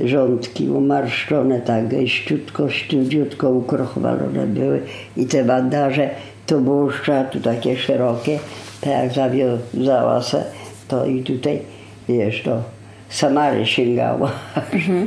rządki 0.00 0.68
umarszczone, 0.68 1.60
tak 1.60 1.88
gęściutko, 1.88 2.68
sztudziutko 2.68 3.50
ukrochwalone 3.50 4.46
były 4.46 4.82
i 5.16 5.26
te 5.26 5.44
bandaże 5.44 6.10
to 6.46 6.58
błuszcza, 6.58 7.24
tu 7.24 7.40
takie 7.40 7.76
szerokie, 7.76 8.38
tak 8.80 8.92
jak 8.92 9.12
zawiązała 9.12 10.22
se, 10.22 10.44
to 10.88 11.06
i 11.06 11.22
tutaj, 11.22 11.62
wiesz, 12.08 12.42
to 12.42 12.62
Samary 13.08 13.66
sięgało. 13.66 14.30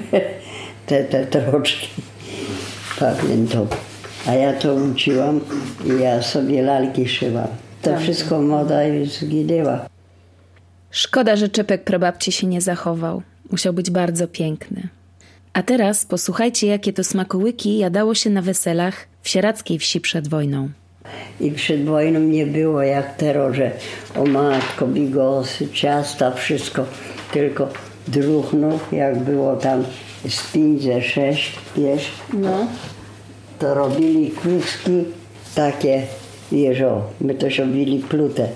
te, 0.87 1.03
te 1.03 1.25
troczki. 1.25 1.87
Pamiętam. 2.99 3.67
A 4.27 4.33
ja 4.33 4.53
to 4.53 4.73
uczyłam 4.73 5.39
i 5.85 6.01
ja 6.01 6.21
sobie 6.21 6.61
lalki 6.61 7.07
szyłam. 7.07 7.47
To 7.81 7.97
wszystko 7.97 8.41
moda 8.41 8.83
już 8.83 9.09
zginęła. 9.09 9.88
Szkoda, 10.91 11.35
że 11.35 11.49
czepek 11.49 11.83
prababci 11.83 12.31
się 12.31 12.47
nie 12.47 12.61
zachował. 12.61 13.21
Musiał 13.51 13.73
być 13.73 13.91
bardzo 13.91 14.27
piękny. 14.27 14.87
A 15.53 15.63
teraz 15.63 16.05
posłuchajcie, 16.05 16.67
jakie 16.67 16.93
to 16.93 17.03
smakołyki 17.03 17.77
jadało 17.77 18.15
się 18.15 18.29
na 18.29 18.41
weselach 18.41 19.07
w 19.21 19.29
sieradzkiej 19.29 19.79
wsi 19.79 20.01
przed 20.01 20.27
wojną. 20.27 20.69
I 21.39 21.51
przed 21.51 21.85
wojną 21.85 22.19
nie 22.19 22.45
było 22.45 22.81
jak 22.81 23.15
teraz, 23.17 23.55
że 23.55 23.71
o 24.15 24.25
matko, 24.25 24.87
bigosy, 24.87 25.67
ciasta, 25.73 26.31
wszystko. 26.31 26.85
Tylko 27.33 27.69
druchnów, 28.07 28.93
jak 28.93 29.19
było 29.19 29.55
tam 29.55 29.83
z 30.29 30.51
pięć, 30.51 30.83
ze 30.83 31.01
sześć, 31.01 31.55
wiesz, 31.77 32.11
No. 32.33 32.67
to 33.59 33.73
robili 33.73 34.31
kluski 34.31 35.03
takie, 35.55 36.01
wiesz, 36.51 36.81
o, 36.81 37.03
my 37.21 37.33
to 37.35 37.49
się 37.49 37.63
robili 37.63 37.99
plute. 37.99 38.49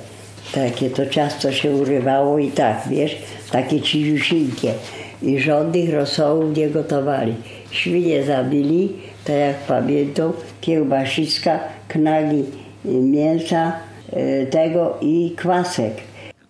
Takie 0.51 0.89
to 0.89 1.05
ciasto 1.05 1.51
się 1.51 1.71
urywało 1.71 2.39
i 2.39 2.51
tak, 2.51 2.81
wiesz, 2.89 3.17
takie 3.51 3.81
ciziusieńkie. 3.81 4.73
I 5.21 5.39
żadnych 5.39 5.93
rosołów 5.93 6.57
nie 6.57 6.69
gotowali. 6.69 7.35
Świnie 7.71 8.23
zabili, 8.23 8.89
tak 9.25 9.35
jak 9.35 9.57
pamiętam, 9.57 10.33
kiełbasiczka, 10.61 11.59
knagi 11.87 12.43
mięsa, 12.85 13.73
y, 14.13 14.47
tego 14.51 14.97
i 15.01 15.33
kwasek. 15.37 15.93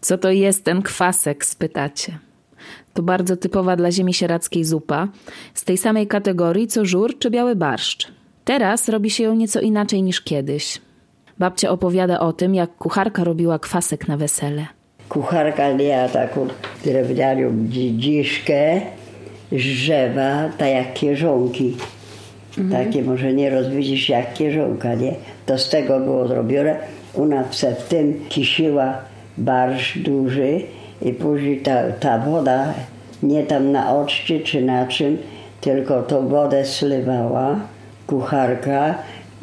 Co 0.01 0.17
to 0.17 0.31
jest 0.31 0.63
ten 0.63 0.81
kwasek, 0.81 1.45
spytacie? 1.45 2.17
To 2.93 3.03
bardzo 3.03 3.37
typowa 3.37 3.75
dla 3.75 3.91
ziemi 3.91 4.13
sieradzkiej 4.13 4.63
zupa, 4.63 5.07
z 5.53 5.63
tej 5.63 5.77
samej 5.77 6.07
kategorii 6.07 6.67
co 6.67 6.85
żur 6.85 7.19
czy 7.19 7.29
biały 7.29 7.55
barszcz. 7.55 8.11
Teraz 8.45 8.89
robi 8.89 9.09
się 9.09 9.23
ją 9.23 9.35
nieco 9.35 9.61
inaczej 9.61 10.03
niż 10.03 10.21
kiedyś. 10.21 10.81
Babcia 11.39 11.69
opowiada 11.69 12.19
o 12.19 12.33
tym, 12.33 12.55
jak 12.55 12.75
kucharka 12.77 13.23
robiła 13.23 13.59
kwasek 13.59 14.07
na 14.07 14.17
wesele. 14.17 14.65
Kucharka 15.09 15.73
miała 15.73 16.09
taką 16.09 16.47
drewnianą 16.85 17.51
dziedziszkę 17.69 18.81
z 19.51 19.55
drzewa, 19.55 20.49
tak 20.57 20.69
jak 20.69 20.93
kierzonki. 20.93 21.77
Takie 22.71 23.03
może 23.03 23.33
nie 23.33 23.49
rozwiedzisz 23.49 24.09
jak 24.09 24.33
kierzonka, 24.33 24.95
nie? 24.95 25.13
To 25.45 25.57
z 25.57 25.69
tego 25.69 25.99
było 25.99 26.27
zrobione. 26.27 26.75
Ona 27.17 27.43
se 27.51 27.75
w 27.75 27.83
tym 27.83 28.25
kisiła 28.29 28.97
barsz 29.37 29.97
duży 29.97 30.61
i 31.01 31.13
później 31.13 31.61
ta, 31.61 31.91
ta 31.91 32.17
woda 32.17 32.73
nie 33.23 33.43
tam 33.43 33.71
na 33.71 33.95
oczcie 33.95 34.39
czy 34.39 34.61
na 34.61 34.87
czym, 34.87 35.17
tylko 35.61 36.01
tą 36.01 36.27
wodę 36.27 36.65
slewała 36.65 37.59
kucharka 38.07 38.95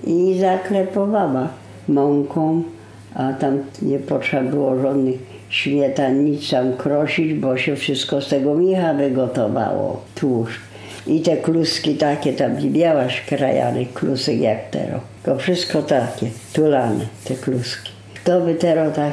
i 0.06 0.38
zaklepowała 0.40 1.48
mąką, 1.90 2.62
a 3.14 3.32
tam 3.32 3.58
nie 3.82 3.98
potrzeba 3.98 4.50
było 4.50 4.80
żadnych 4.80 5.18
śmietan, 5.48 6.24
nic 6.24 6.50
tam 6.50 6.72
krosić, 6.76 7.34
bo 7.34 7.56
się 7.56 7.76
wszystko 7.76 8.20
z 8.20 8.28
tego 8.28 8.54
micha 8.54 8.94
wygotowało, 8.94 10.02
tłuszcz. 10.14 10.60
I 11.06 11.20
te 11.20 11.36
kluski 11.36 11.94
takie, 11.94 12.32
tam 12.32 12.58
nie 12.58 12.70
miałaś 12.70 13.20
krajanych 13.20 13.92
klusek 13.92 14.40
jak 14.40 14.70
teraz, 14.70 15.00
tylko 15.22 15.38
wszystko 15.38 15.82
takie, 15.82 16.26
tulane 16.52 17.06
te 17.24 17.34
kluski. 17.34 17.90
Kto 18.14 18.40
by 18.40 18.54
teraz 18.54 18.96
tak 18.96 19.12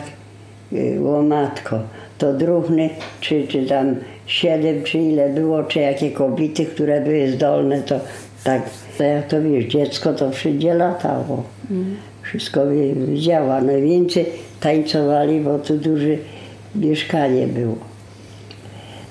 y, 0.73 0.97
łomatko, 1.01 1.79
to 2.17 2.33
druhny, 2.33 2.89
czy, 3.21 3.47
czy 3.47 3.65
tam 3.65 3.95
siedem, 4.25 4.83
czy 4.83 4.97
ile 4.97 5.29
było, 5.29 5.63
czy 5.63 5.79
jakie 5.79 6.11
kobiety, 6.11 6.65
które 6.65 7.01
były 7.01 7.31
zdolne, 7.31 7.81
to 7.81 7.99
tak, 8.43 8.61
to 8.97 9.03
jak 9.03 9.27
to 9.27 9.41
wiesz, 9.41 9.65
dziecko 9.65 10.13
to 10.13 10.31
wszędzie 10.31 10.73
latało. 10.73 11.43
Wszystko 12.27 12.61
wiedziała. 13.07 13.61
Najwięcej 13.61 14.25
tańcowali, 14.59 15.39
bo 15.39 15.59
tu 15.59 15.77
duże 15.77 16.07
mieszkanie 16.75 17.47
było. 17.47 17.77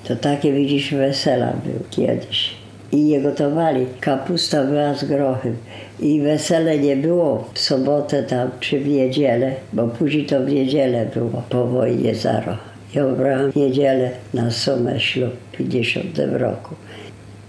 To 0.07 0.15
takie 0.15 0.53
widzisz 0.53 0.93
wesela 0.93 1.53
był 1.65 1.79
kiedyś. 1.89 2.53
I 2.91 3.07
je 3.07 3.21
gotowali. 3.21 3.85
Kapusta 3.99 4.63
była 4.63 4.93
z 4.93 5.05
grochem. 5.05 5.55
I 5.99 6.21
wesele 6.21 6.79
nie 6.79 6.95
było 6.95 7.49
w 7.53 7.59
sobotę 7.59 8.23
tam 8.23 8.49
czy 8.59 8.79
w 8.79 8.87
niedzielę, 8.87 9.51
bo 9.73 9.87
później 9.87 10.25
to 10.25 10.39
w 10.39 10.49
niedzielę 10.49 11.05
było 11.13 11.43
po 11.49 11.67
wojnie 11.67 12.15
zaro. 12.15 12.57
Ja 12.93 13.07
brałam 13.07 13.51
niedzielę 13.55 14.09
na 14.33 14.51
sumę 14.51 14.99
ślub 14.99 15.31
w 15.51 15.57
50 15.57 16.19
roku. 16.31 16.75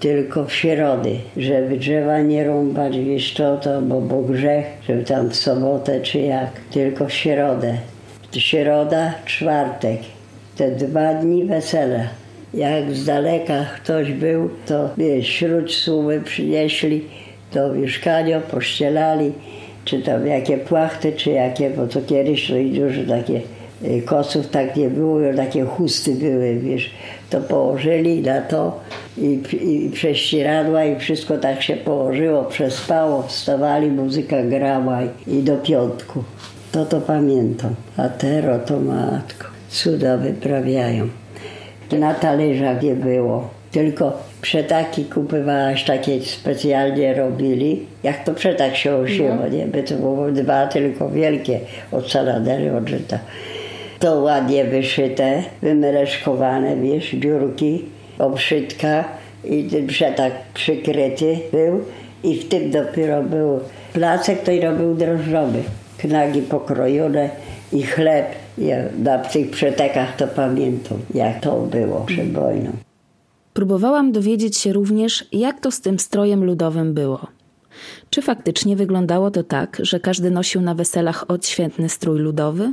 Tylko 0.01 0.45
w 0.45 0.53
środy, 0.53 1.17
żeby 1.37 1.77
drzewa 1.77 2.21
nie 2.21 2.45
rąbać, 2.45 2.99
wiesz 2.99 3.35
co 3.35 3.57
to, 3.57 3.83
bo, 3.83 4.01
bo 4.01 4.23
grzech, 4.23 4.67
żeby 4.89 5.05
tam 5.05 5.31
w 5.31 5.37
sobotę 5.37 6.01
czy 6.01 6.19
jak, 6.19 6.51
tylko 6.71 7.07
w 7.07 7.13
środę. 7.13 7.75
Środa, 8.33 9.15
czwartek, 9.25 10.01
te 10.57 10.71
dwa 10.71 11.15
dni 11.15 11.45
wesela. 11.45 12.05
Jak 12.55 12.93
z 12.93 13.05
daleka 13.05 13.65
ktoś 13.77 14.13
był, 14.13 14.51
to 14.67 14.91
wiesz, 14.99 15.29
śród 15.29 15.73
słowy 15.73 16.21
przynieśli 16.21 17.05
do 17.53 17.73
mieszkania, 17.73 18.41
pościelali, 18.41 19.33
czy 19.85 20.03
tam 20.03 20.27
jakie 20.27 20.59
płachty, 20.59 21.13
czy 21.13 21.31
jakie, 21.31 21.71
bo 21.71 21.87
to 21.87 22.01
kiedyś 22.03 22.49
to 22.49 22.57
i 22.57 22.71
dużo 22.71 23.01
takie 23.09 23.41
kosów 24.05 24.49
tak 24.49 24.77
nie 24.77 24.91
było, 24.91 25.19
takie 25.37 25.65
chusty 25.65 26.15
były, 26.15 26.55
wiesz, 26.55 26.91
to 27.31 27.41
położyli 27.41 28.23
na 28.23 28.41
to 28.41 28.81
i, 29.19 29.41
i 29.63 29.91
prześcieradła 29.91 30.85
i 30.85 30.99
wszystko 30.99 31.39
tak 31.39 31.63
się 31.63 31.77
położyło, 31.77 32.45
przespało, 32.45 33.23
wstawali, 33.23 33.91
muzyka 33.91 34.43
grała 34.43 34.99
i, 35.03 35.35
i 35.35 35.43
do 35.43 35.57
piątku. 35.57 36.25
To 36.73 36.87
to 36.87 37.01
pamiętam. 37.01 37.75
A 37.97 38.09
teraz 38.09 38.61
to 38.67 38.81
matko, 38.81 39.47
cuda 39.69 40.17
wyprawiają. 40.17 41.09
Na 41.93 42.15
talerzach 42.15 42.83
nie 42.83 42.95
było. 42.95 43.49
Tylko 43.73 44.23
przetaki 44.41 45.05
kupywałaś, 45.05 45.85
takie 45.85 46.21
specjalnie 46.21 47.15
robili. 47.15 47.87
Jak 48.03 48.25
to 48.25 48.35
przetak 48.35 48.77
się 48.77 48.97
osiło, 48.97 49.49
nie? 49.53 49.67
By 49.67 49.83
to 49.83 49.95
było 49.95 50.33
dwa 50.33 50.67
tylko 50.67 51.11
wielkie 51.11 51.61
od 51.93 52.11
saladery, 52.11 52.77
od 52.77 52.89
żyta. 52.89 53.19
To 53.99 54.21
ładnie 54.21 54.65
wyszyte, 54.65 55.43
wymereszkowane, 55.63 56.77
wiesz, 56.77 57.11
dziurki, 57.11 57.85
obszytka 58.19 59.05
i 59.45 59.69
przetak 59.87 60.33
przykryty 60.55 61.39
był 61.53 61.85
i 62.25 62.39
w 62.39 62.49
tym 62.49 62.71
dopiero 62.71 63.23
był 63.23 63.61
placek, 63.93 64.43
to 64.43 64.53
i 64.53 64.61
robił 64.61 64.95
drożdżowy. 64.95 65.63
Knagi 65.99 66.43
pokrojone 66.43 67.31
i 67.73 67.83
chleb. 67.83 68.27
Ja 68.59 68.77
na 68.99 69.19
tych 69.19 69.51
przetekach 69.51 70.17
to 70.17 70.27
pamiętam, 70.27 70.99
jak 71.15 71.41
to 71.41 71.61
było 71.61 72.01
przed 72.01 72.33
wojną. 72.33 72.71
Próbowałam 73.55 74.13
dowiedzieć 74.13 74.59
się 74.59 74.73
również, 74.73 75.25
jak 75.33 75.61
to 75.61 75.71
z 75.71 75.81
tym 75.81 75.99
strojem 75.99 76.45
ludowym 76.45 76.95
było. 76.95 77.27
Czy 78.11 78.23
faktycznie 78.23 78.77
wyglądało 78.77 79.31
to 79.31 79.43
tak, 79.43 79.79
że 79.83 80.01
każdy 80.01 80.31
nosił 80.31 80.61
na 80.61 80.75
weselach 80.75 81.25
odświętny 81.31 81.89
strój 81.89 82.19
ludowy? 82.19 82.73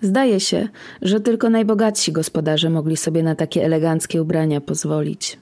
Zdaje 0.00 0.40
się, 0.40 0.68
że 1.02 1.20
tylko 1.20 1.50
najbogatsi 1.50 2.12
gospodarze 2.12 2.70
mogli 2.70 2.96
sobie 2.96 3.22
na 3.22 3.34
takie 3.34 3.64
eleganckie 3.64 4.22
ubrania 4.22 4.60
pozwolić. 4.60 5.38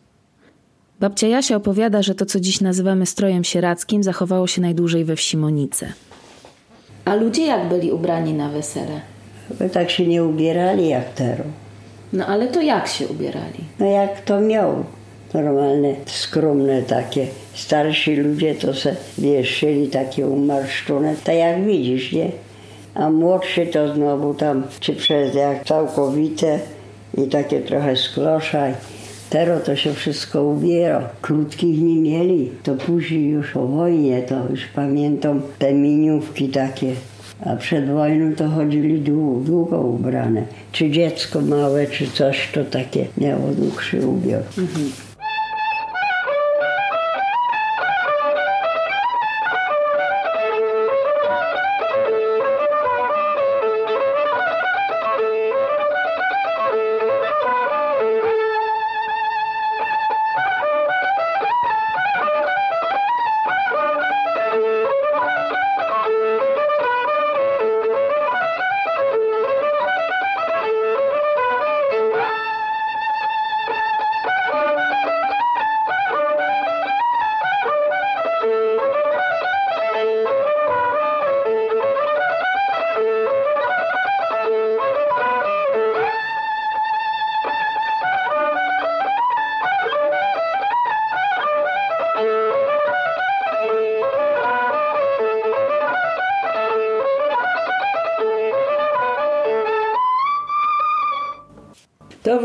Babcia 1.01 1.27
Jasia 1.27 1.57
opowiada, 1.57 2.03
że 2.03 2.15
to, 2.15 2.27
co 2.27 2.41
dziś 2.41 2.61
nazywamy 2.61 3.07
strojem 3.07 3.45
sierackim, 3.45 4.03
zachowało 4.03 4.47
się 4.47 4.61
najdłużej 4.61 5.05
we 5.05 5.17
wsi 5.17 5.37
Monice. 5.37 5.93
A 7.05 7.15
ludzie 7.15 7.47
jak 7.47 7.69
byli 7.69 7.93
ubrani 7.93 8.35
na 8.35 8.49
wesele? 8.49 9.01
Bo 9.61 9.69
tak 9.69 9.91
się 9.91 10.07
nie 10.07 10.25
ubierali 10.25 10.89
jak 10.89 11.15
teraz. 11.15 11.47
No 12.13 12.27
ale 12.27 12.49
to 12.49 12.61
jak 12.61 12.87
się 12.89 13.09
ubierali? 13.09 13.59
No 13.79 13.87
jak 13.87 14.21
to 14.21 14.41
miał. 14.41 14.85
Normalne, 15.35 15.95
skromne 16.07 16.83
takie. 16.83 17.27
Starsi 17.55 18.17
ludzie 18.17 18.55
to 18.55 18.75
se 18.75 18.97
wieszyli 19.19 19.89
takie 19.89 20.27
umarszczone, 20.27 21.15
tak 21.25 21.37
jak 21.37 21.65
widzisz, 21.65 22.13
nie? 22.13 22.31
A 22.95 23.11
młodszy 23.11 23.67
to 23.67 23.95
znowu 23.95 24.35
tam, 24.35 24.63
czy 24.81 24.93
przez 24.93 25.35
jak 25.35 25.65
całkowite 25.65 26.59
i 27.19 27.29
takie 27.29 27.61
trochę 27.61 27.97
skloszaj. 27.97 28.75
Teraz 29.31 29.65
to 29.65 29.77
się 29.77 29.95
wszystko 29.95 30.45
ubiera. 30.45 31.09
Krótkich 31.21 31.83
nie 31.83 31.97
mieli. 31.97 32.51
To 32.63 32.75
później 32.75 33.29
już 33.29 33.57
o 33.57 33.67
wojnie, 33.67 34.23
to 34.23 34.35
już 34.51 34.67
pamiętam 34.75 35.43
te 35.59 35.75
miniówki 35.75 36.49
takie. 36.49 36.95
A 37.47 37.57
przed 37.57 37.91
wojną 37.91 38.35
to 38.37 38.49
chodzili 38.49 39.01
długo, 39.01 39.41
długo 39.41 39.81
ubrane. 39.81 40.43
Czy 40.73 40.91
dziecko 40.91 41.41
małe, 41.41 41.87
czy 41.87 42.07
coś, 42.07 42.51
to 42.55 42.65
takie 42.65 43.07
miało 43.19 43.49
dłuższy 43.49 44.07
ubiór. 44.07 44.43
To 44.55 44.63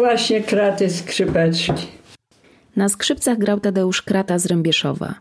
właśnie 0.07 0.43
kraty 0.43 0.89
skrzypeczki. 0.89 1.87
Na 2.75 2.89
skrzypcach 2.89 3.37
grał 3.37 3.59
Tadeusz 3.59 4.01
Krata 4.01 4.39
z 4.39 4.45
Rębieszowa. 4.45 5.15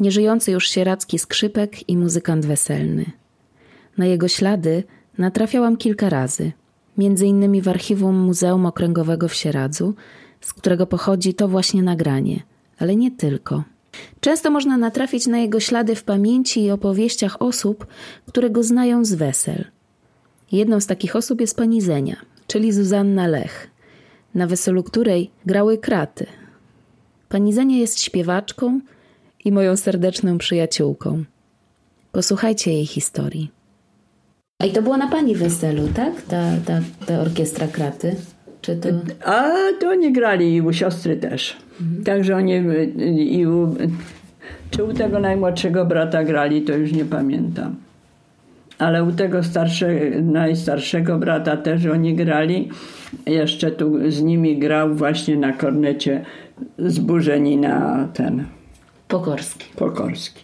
Nieżyjący 0.00 0.52
już 0.52 0.70
sieracki 0.70 1.18
skrzypek 1.18 1.88
i 1.88 1.96
muzykant 1.96 2.46
weselny. 2.46 3.04
Na 3.98 4.06
jego 4.06 4.28
ślady 4.28 4.84
natrafiałam 5.18 5.76
kilka 5.76 6.08
razy. 6.08 6.52
Między 6.98 7.26
innymi 7.26 7.62
w 7.62 7.68
archiwum 7.68 8.16
Muzeum 8.18 8.66
Okręgowego 8.66 9.28
w 9.28 9.34
Sieradzu, 9.34 9.94
z 10.40 10.54
którego 10.54 10.86
pochodzi 10.86 11.34
to 11.34 11.48
właśnie 11.48 11.82
nagranie, 11.82 12.42
ale 12.78 12.96
nie 12.96 13.10
tylko. 13.10 13.64
Często 14.20 14.50
można 14.50 14.76
natrafić 14.76 15.26
na 15.26 15.38
jego 15.38 15.60
ślady 15.60 15.94
w 15.94 16.04
pamięci 16.04 16.62
i 16.62 16.70
opowieściach 16.70 17.42
osób, 17.42 17.86
które 18.26 18.50
go 18.50 18.62
znają 18.62 19.04
z 19.04 19.14
wesel. 19.14 19.64
Jedną 20.52 20.80
z 20.80 20.86
takich 20.86 21.16
osób 21.16 21.40
jest 21.40 21.56
pani 21.56 21.80
Zenia, 21.80 22.16
czyli 22.46 22.72
Zuzanna 22.72 23.26
Lech, 23.26 23.77
na 24.38 24.46
weselu 24.46 24.82
której 24.82 25.30
grały 25.46 25.78
kraty. 25.78 26.26
Pani 27.28 27.52
Zenia 27.52 27.76
jest 27.76 28.02
śpiewaczką 28.02 28.80
i 29.44 29.52
moją 29.52 29.76
serdeczną 29.76 30.38
przyjaciółką. 30.38 31.24
Posłuchajcie 32.12 32.72
jej 32.72 32.86
historii. 32.86 33.50
A 34.62 34.66
i 34.66 34.72
to 34.72 34.82
było 34.82 34.96
na 34.96 35.08
pani 35.08 35.34
weselu, 35.34 35.88
tak? 35.94 36.22
Ta, 36.22 36.42
ta, 36.66 36.80
ta 37.06 37.20
orkiestra 37.20 37.66
kraty? 37.66 38.16
Czy 38.60 38.76
to... 38.76 38.88
A 39.24 39.52
to 39.80 39.88
oni 39.88 40.12
grali 40.12 40.54
i 40.54 40.60
u 40.60 40.72
siostry 40.72 41.16
też. 41.16 41.56
Także 42.04 42.36
oni 42.36 42.54
y, 42.54 42.84
i 43.24 43.46
u, 43.46 43.76
czy 44.70 44.84
u 44.84 44.94
tego 44.94 45.18
najmłodszego 45.18 45.84
brata 45.84 46.24
grali, 46.24 46.62
to 46.62 46.76
już 46.76 46.92
nie 46.92 47.04
pamiętam. 47.04 47.76
Ale 48.78 49.04
u 49.04 49.12
tego 49.12 49.42
starsze, 49.42 49.88
najstarszego 50.22 51.18
brata 51.18 51.56
też 51.56 51.86
oni 51.86 52.14
grali. 52.14 52.68
Jeszcze 53.26 53.70
tu 53.70 54.10
z 54.10 54.22
nimi 54.22 54.58
grał 54.58 54.94
właśnie 54.94 55.36
na 55.36 55.52
kornecie 55.52 56.24
zburzenina 56.78 58.08
ten 58.14 58.44
Pokorski. 59.08 59.66
Pokorski. 59.76 60.42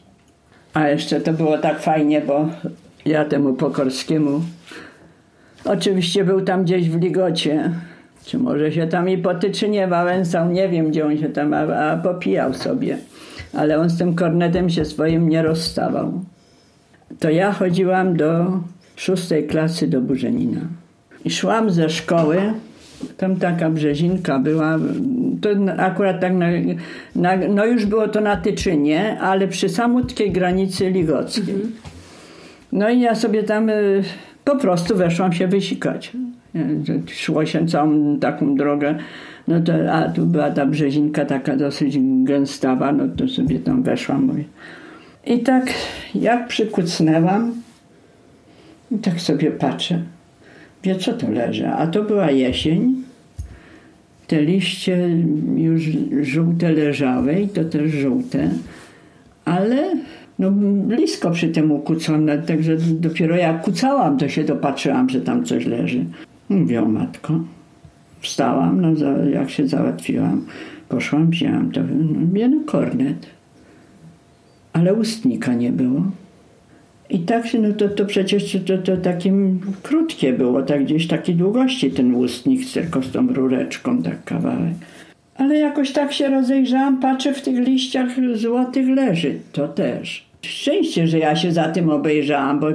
A 0.75 0.89
jeszcze 0.89 1.21
to 1.21 1.33
było 1.33 1.59
tak 1.59 1.81
fajnie, 1.81 2.21
bo 2.21 2.49
ja 3.07 3.25
temu 3.25 3.55
Pokorskiemu 3.55 4.41
oczywiście 5.65 6.25
był 6.25 6.41
tam 6.41 6.65
gdzieś 6.65 6.91
w 6.91 7.01
ligocie. 7.01 7.71
Czy 8.25 8.39
może 8.39 8.73
się 8.73 8.87
tam 8.87 9.09
i 9.09 9.19
potyczy 9.19 9.69
nie 9.69 9.89
wałęsał, 9.89 10.49
nie 10.49 10.69
wiem 10.69 10.91
gdzie 10.91 11.07
on 11.07 11.19
się 11.19 11.29
tam, 11.29 11.55
a, 11.55 11.61
a 11.61 11.97
popijał 11.97 12.55
sobie. 12.55 12.99
Ale 13.53 13.79
on 13.79 13.91
z 13.91 13.99
tym 13.99 14.15
kornetem 14.15 14.71
się 14.71 14.85
swoim 14.85 15.29
nie 15.29 15.43
rozstawał. 15.43 16.21
To 17.21 17.31
ja 17.31 17.53
chodziłam 17.53 18.17
do 18.17 18.61
szóstej 18.97 19.47
klasy 19.47 19.87
do 19.87 20.01
Burzenina. 20.01 20.61
I 21.25 21.31
szłam 21.31 21.71
ze 21.71 21.91
szkoły, 21.91 22.37
tam 23.17 23.37
taka 23.37 23.71
brzezinka 23.71 24.39
była, 24.39 24.79
to 25.41 25.49
akurat 25.79 26.21
tak 26.21 26.33
na, 26.33 26.47
na, 27.17 27.37
no 27.49 27.67
już 27.67 27.87
było 27.87 28.09
to 28.09 28.21
na 28.21 28.37
Tyczynie, 28.37 29.21
ale 29.21 29.49
przy 29.49 29.69
samutkiej 29.69 30.33
granicy 30.33 30.91
ligockiej. 30.91 31.55
No 32.73 32.91
i 32.91 33.01
ja 33.01 33.15
sobie 33.15 33.43
tam 33.43 33.69
y, 33.69 34.03
po 34.45 34.57
prostu 34.57 34.97
weszłam 34.97 35.33
się 35.33 35.49
wysikać. 35.49 36.13
Szło 37.07 37.47
się 37.47 37.67
całą 37.67 38.19
taką 38.19 38.55
drogę, 38.55 38.95
no 39.49 39.61
to, 39.61 39.73
a 39.93 40.09
tu 40.09 40.27
była 40.27 40.51
ta 40.51 40.67
brzezinka 40.67 41.25
taka 41.25 41.57
dosyć 41.57 41.99
gęstawa, 42.25 42.93
no 42.93 43.05
to 43.17 43.29
sobie 43.29 43.59
tam 43.59 43.83
weszłam. 43.83 44.25
Mówię. 44.25 44.45
I 45.27 45.39
tak 45.39 45.75
jak 46.15 46.49
przykucnęłam, 46.49 47.53
i 48.91 48.99
tak 48.99 49.21
sobie 49.21 49.51
patrzę. 49.51 50.03
Wie, 50.83 50.97
co 50.97 51.13
to 51.13 51.31
leży? 51.31 51.69
A 51.69 51.87
to 51.87 52.03
była 52.03 52.31
jesień. 52.31 52.95
Te 54.27 54.43
liście 54.43 55.09
już 55.57 55.83
żółte 56.21 56.73
leżały 56.73 57.41
i 57.41 57.49
to 57.49 57.65
też 57.65 57.93
żółte. 57.93 58.51
Ale 59.45 59.97
no, 60.39 60.51
blisko 60.51 61.31
przy 61.31 61.49
tym 61.49 61.73
ukucone, 61.73 62.39
także 62.39 62.77
dopiero 62.77 63.37
jak 63.37 63.63
kucałam, 63.63 64.19
to 64.19 64.29
się 64.29 64.45
dopatrzyłam, 64.45 65.09
że 65.09 65.21
tam 65.21 65.45
coś 65.45 65.67
leży. 65.67 66.05
Mówię, 66.49 66.83
o 66.83 66.87
matko. 66.87 67.41
Wstałam, 68.21 68.81
no, 68.81 69.09
jak 69.33 69.51
się 69.51 69.69
załatwiłam, 69.69 70.47
poszłam, 70.89 71.31
wzięłam 71.31 71.73
to, 71.73 71.81
no, 71.83 72.39
jeden 72.39 72.65
kornet. 72.65 73.27
Ale 74.75 74.95
ustnika 74.95 75.55
nie 75.55 75.73
było. 75.73 76.03
I 77.11 77.19
tak 77.19 77.47
się, 77.47 77.59
no 77.59 77.73
to, 77.73 77.89
to 77.89 78.05
przecież 78.05 78.59
to, 78.67 78.79
to 78.79 78.97
takim 78.97 79.61
krótkie 79.83 80.33
było, 80.33 80.63
tak 80.63 80.85
gdzieś 80.85 81.07
takiej 81.07 81.35
długości 81.35 81.91
ten 81.91 82.15
ustnik, 82.15 82.73
tylko 82.73 83.03
z 83.03 83.11
tą 83.11 83.35
rureczką, 83.35 84.03
tak 84.03 84.25
kawałek. 84.25 84.75
Ale 85.37 85.59
jakoś 85.59 85.93
tak 85.93 86.13
się 86.13 86.29
rozejrzałam, 86.29 87.01
patrzę 87.01 87.35
w 87.35 87.43
tych 87.43 87.67
liściach 87.67 88.09
złotych 88.35 88.89
leży, 88.89 89.35
to 89.53 89.69
też. 89.69 90.27
Szczęście, 90.43 91.07
że 91.07 91.19
ja 91.19 91.37
się 91.37 91.53
za 91.53 91.65
tym 91.65 91.91
obejrzałam, 91.91 92.61
bo, 92.61 92.67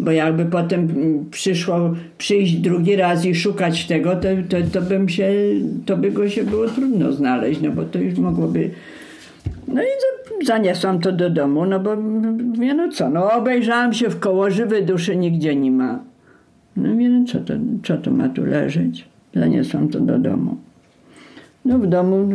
bo 0.00 0.10
jakby 0.10 0.44
potem 0.44 0.88
przyszło 1.30 1.94
przyjść 2.18 2.54
drugi 2.54 2.96
raz 2.96 3.24
i 3.24 3.34
szukać 3.34 3.86
tego, 3.86 4.16
to, 4.16 4.28
to, 4.48 4.56
to 4.72 4.82
bym 4.82 5.08
się, 5.08 5.32
to 5.86 5.96
by 5.96 6.10
go 6.10 6.28
się 6.28 6.44
było 6.44 6.68
trudno 6.68 7.12
znaleźć, 7.12 7.60
no 7.60 7.70
bo 7.70 7.84
to 7.84 7.98
już 7.98 8.18
mogłoby... 8.18 8.70
No 9.68 9.82
i 9.82 9.86
zaniosłam 10.46 11.00
to 11.00 11.12
do 11.12 11.30
domu, 11.30 11.66
no 11.66 11.80
bo 11.80 11.96
mówię, 11.96 12.74
no 12.74 12.88
co, 12.88 13.10
no 13.10 13.32
obejrzałam 13.32 13.92
się 13.92 14.08
w 14.08 14.20
koło, 14.20 14.50
żywej 14.50 14.86
duszy 14.86 15.16
nigdzie 15.16 15.56
nie 15.56 15.70
ma. 15.70 15.98
No 16.76 16.88
mówię, 16.88 17.08
no 17.08 17.24
co 17.26 17.38
to, 17.38 17.54
co 17.84 17.96
to 17.96 18.10
ma 18.10 18.28
tu 18.28 18.44
leżeć? 18.44 19.08
Zaniosłam 19.34 19.88
to 19.88 20.00
do 20.00 20.18
domu. 20.18 20.56
No 21.64 21.78
w 21.78 21.86
domu 21.86 22.28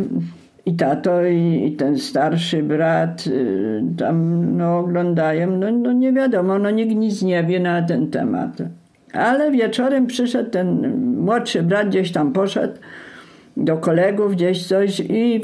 i 0.66 0.74
tato, 0.74 1.26
i, 1.26 1.66
i 1.66 1.72
ten 1.72 1.98
starszy 1.98 2.62
brat 2.62 3.26
y, 3.26 3.82
tam 3.98 4.44
no, 4.56 4.78
oglądają. 4.78 5.50
No, 5.50 5.72
no 5.72 5.92
nie 5.92 6.12
wiadomo, 6.12 6.58
no 6.58 6.70
nikt 6.70 6.96
nic 6.96 7.22
nie 7.22 7.44
wie 7.44 7.60
na 7.60 7.82
ten 7.82 8.10
temat. 8.10 8.58
Ale 9.12 9.50
wieczorem 9.50 10.06
przyszedł 10.06 10.50
ten 10.50 10.96
młodszy 11.16 11.62
brat, 11.62 11.88
gdzieś 11.88 12.12
tam 12.12 12.32
poszedł 12.32 12.74
do 13.56 13.76
kolegów, 13.76 14.32
gdzieś 14.32 14.66
coś 14.66 15.00
i 15.00 15.40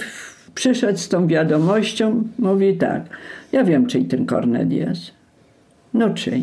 przyszedł 0.55 0.99
z 0.99 1.09
tą 1.09 1.27
wiadomością. 1.27 2.23
Mówi 2.39 2.77
tak, 2.77 3.03
ja 3.53 3.65
wiem, 3.65 3.87
czyj 3.87 4.05
ten 4.05 4.27
kornet 4.27 4.73
jest. 4.73 5.11
No 5.95 6.11
czyj? 6.11 6.43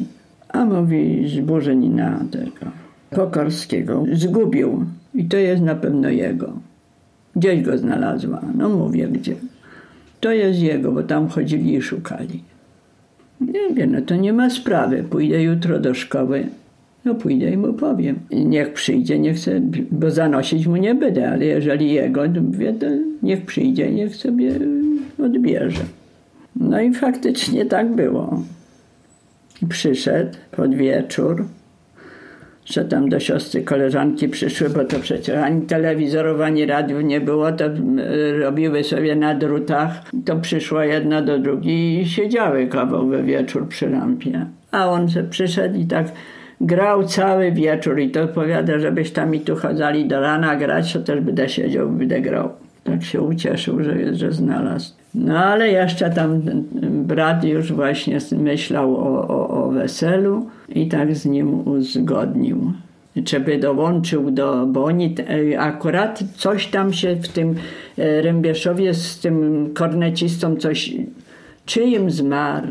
A 0.50 0.66
mówi 0.66 1.30
z 1.30 1.40
Burzenina 1.40 2.26
tego 2.32 2.72
Pokorskiego. 3.10 4.06
Zgubił. 4.14 4.86
I 5.16 5.26
to 5.26 5.38
jest 5.38 5.62
na 5.62 5.76
pewno 5.76 6.10
jego. 6.10 6.54
Gdzieś 7.36 7.62
go 7.62 7.78
znalazła. 7.78 8.42
No 8.56 8.70
mówię 8.70 9.08
gdzie. 9.08 9.36
To 10.20 10.32
jest 10.32 10.60
jego, 10.60 10.92
bo 10.92 11.04
tam 11.04 11.28
chodzili 11.28 11.76
i 11.76 11.82
szukali. 11.82 12.44
Nie 13.42 13.74
wiem, 13.74 13.92
no 13.92 14.02
to 14.02 14.16
nie 14.16 14.34
ma 14.34 14.50
sprawy. 14.50 15.04
Pójdę 15.04 15.44
jutro 15.44 15.80
do 15.80 15.94
szkoły. 15.94 16.48
No 17.06 17.16
pójdę 17.16 17.50
i 17.52 17.58
mu 17.58 17.74
powiem. 17.74 18.20
Niech 18.32 18.74
przyjdzie, 18.74 19.20
niech 19.20 19.40
sobie, 19.40 19.84
bo 19.92 20.12
zanosić 20.12 20.68
mu 20.68 20.76
nie 20.76 20.96
będę, 20.96 21.32
ale 21.32 21.46
jeżeli 21.46 21.94
jego, 21.94 22.22
mówię, 22.42 22.74
to 22.74 22.86
niech 23.24 23.46
przyjdzie, 23.46 23.92
niech 23.92 24.16
sobie 24.16 24.52
odbierze. 25.24 25.84
No 26.56 26.82
i 26.82 26.94
faktycznie 26.94 27.66
tak 27.66 27.96
było. 27.96 28.44
Przyszedł 29.70 30.38
pod 30.52 30.76
wieczór, 30.76 31.46
że 32.66 32.86
tam 32.86 33.10
do 33.10 33.20
siostry 33.20 33.62
koleżanki 33.62 34.30
przyszły, 34.30 34.70
bo 34.70 34.86
to 34.86 35.00
przecież 35.00 35.36
ani 35.36 35.62
telewizorów, 35.62 36.42
ani 36.42 36.66
radiów 36.66 37.04
nie 37.04 37.22
było, 37.22 37.52
to 37.52 37.66
robiły 38.40 38.84
sobie 38.84 39.16
na 39.16 39.36
drutach. 39.36 39.92
To 40.26 40.36
przyszła 40.36 40.86
jedna 40.86 41.22
do 41.22 41.40
drugiej 41.40 42.02
i 42.02 42.06
siedziały 42.06 42.68
kawał 42.68 43.08
we 43.08 43.24
wieczór 43.24 43.68
przy 43.68 43.90
lampie. 43.90 44.46
A 44.72 44.90
on 44.90 45.08
przyszedł 45.30 45.80
i 45.80 45.86
tak 45.86 46.12
grał 46.62 47.04
cały 47.04 47.52
wieczór 47.52 48.00
i 48.00 48.10
to 48.10 48.28
powiada, 48.28 48.80
żebyś 48.80 49.12
tam 49.12 49.36
i 49.36 49.40
tu 49.40 49.56
chodzali 49.56 50.08
do 50.08 50.20
rana 50.20 50.56
grać, 50.56 50.94
to 50.94 51.00
też 51.00 51.22
będę 51.22 51.50
siedział, 51.50 51.90
będę 51.90 52.22
grał. 52.22 52.50
Tak 52.84 53.04
się 53.04 53.22
ucieszył, 53.22 53.84
że, 53.84 54.16
że 54.16 54.32
znalazł. 54.32 54.94
No 55.16 55.38
ale 55.38 55.70
jeszcze 55.70 56.10
tam 56.10 56.42
brat 56.92 57.44
już 57.44 57.74
właśnie 57.74 58.18
myślał 58.38 58.96
o, 58.96 59.28
o, 59.28 59.50
o 59.50 59.72
weselu 59.72 60.48
i 60.70 60.88
tak 60.88 61.16
z 61.16 61.26
nim 61.26 61.68
uzgodnił. 61.68 62.74
Żeby 63.30 63.58
dołączył 63.58 64.32
do, 64.32 64.66
bo 64.66 64.84
oni 64.84 65.16
akurat 65.58 66.24
coś 66.36 66.68
tam 66.68 66.94
się 66.94 67.16
w 67.16 67.28
tym 67.28 67.56
e, 67.98 68.22
Rębieszowie 68.22 68.94
z 68.94 69.20
tym 69.20 69.70
kornecistą 69.74 70.56
coś, 70.56 70.94
czy 71.66 71.82
im 71.82 72.12
zmarł, 72.12 72.68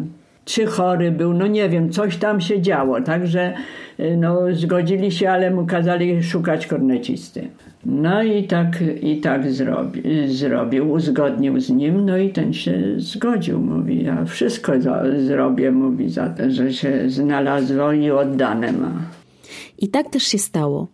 czy 0.47 0.67
chory 0.67 1.11
był, 1.11 1.35
no 1.35 1.47
nie 1.47 1.69
wiem, 1.69 1.91
coś 1.91 2.17
tam 2.17 2.41
się 2.41 2.63
działo, 2.63 3.01
także 3.01 3.55
e, 3.99 4.17
no, 4.17 4.41
zgodzili 4.53 5.13
się, 5.13 5.31
ale 5.31 5.51
mu 5.51 5.67
kazali 5.67 6.23
szukać 6.23 6.67
kornecisty. 6.67 7.49
No 7.87 8.23
i 8.23 8.45
tak, 8.45 8.79
i 9.03 9.21
tak 9.21 9.51
zrobi, 9.53 10.03
zrobił, 10.29 10.93
uzgodnił 10.93 11.61
z 11.61 11.71
nim, 11.71 12.07
no 12.07 12.17
i 12.19 12.31
ten 12.31 12.53
się 12.53 12.83
zgodził, 12.97 13.61
mówi, 13.61 14.05
ja 14.05 14.25
wszystko 14.25 14.81
za, 14.81 15.03
zrobię, 15.27 15.73
mówi, 15.73 16.11
za 16.11 16.29
to, 16.29 16.51
że 16.51 16.73
się 16.73 17.11
znalazło 17.11 17.93
i 17.93 18.11
oddane 18.11 18.73
ma. 18.73 18.93
I 19.79 19.89
tak 19.89 20.11
też 20.11 20.23
się 20.23 20.39
stało. 20.39 20.89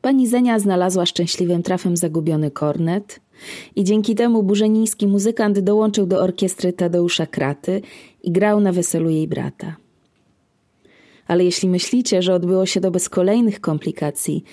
Pani 0.00 0.26
Zenia 0.26 0.58
znalazła 0.58 1.06
szczęśliwym 1.06 1.62
trafem 1.62 1.96
zagubiony 1.96 2.50
kornet 2.50 3.20
i 3.76 3.84
dzięki 3.84 4.14
temu 4.14 4.42
burzeniński 4.42 5.06
muzykant 5.06 5.58
dołączył 5.58 6.06
do 6.06 6.20
orkiestry 6.20 6.72
Tadeusza 6.72 7.26
Kraty 7.26 7.82
i 8.22 8.32
grał 8.32 8.60
na 8.60 8.72
weselu 8.72 9.10
jej 9.10 9.28
brata. 9.28 9.76
Ale 11.26 11.44
jeśli 11.44 11.68
myślicie, 11.68 12.22
że 12.22 12.34
odbyło 12.34 12.66
się 12.66 12.80
to 12.80 12.90
bez 12.90 13.08
kolejnych 13.08 13.60
komplikacji, 13.60 14.44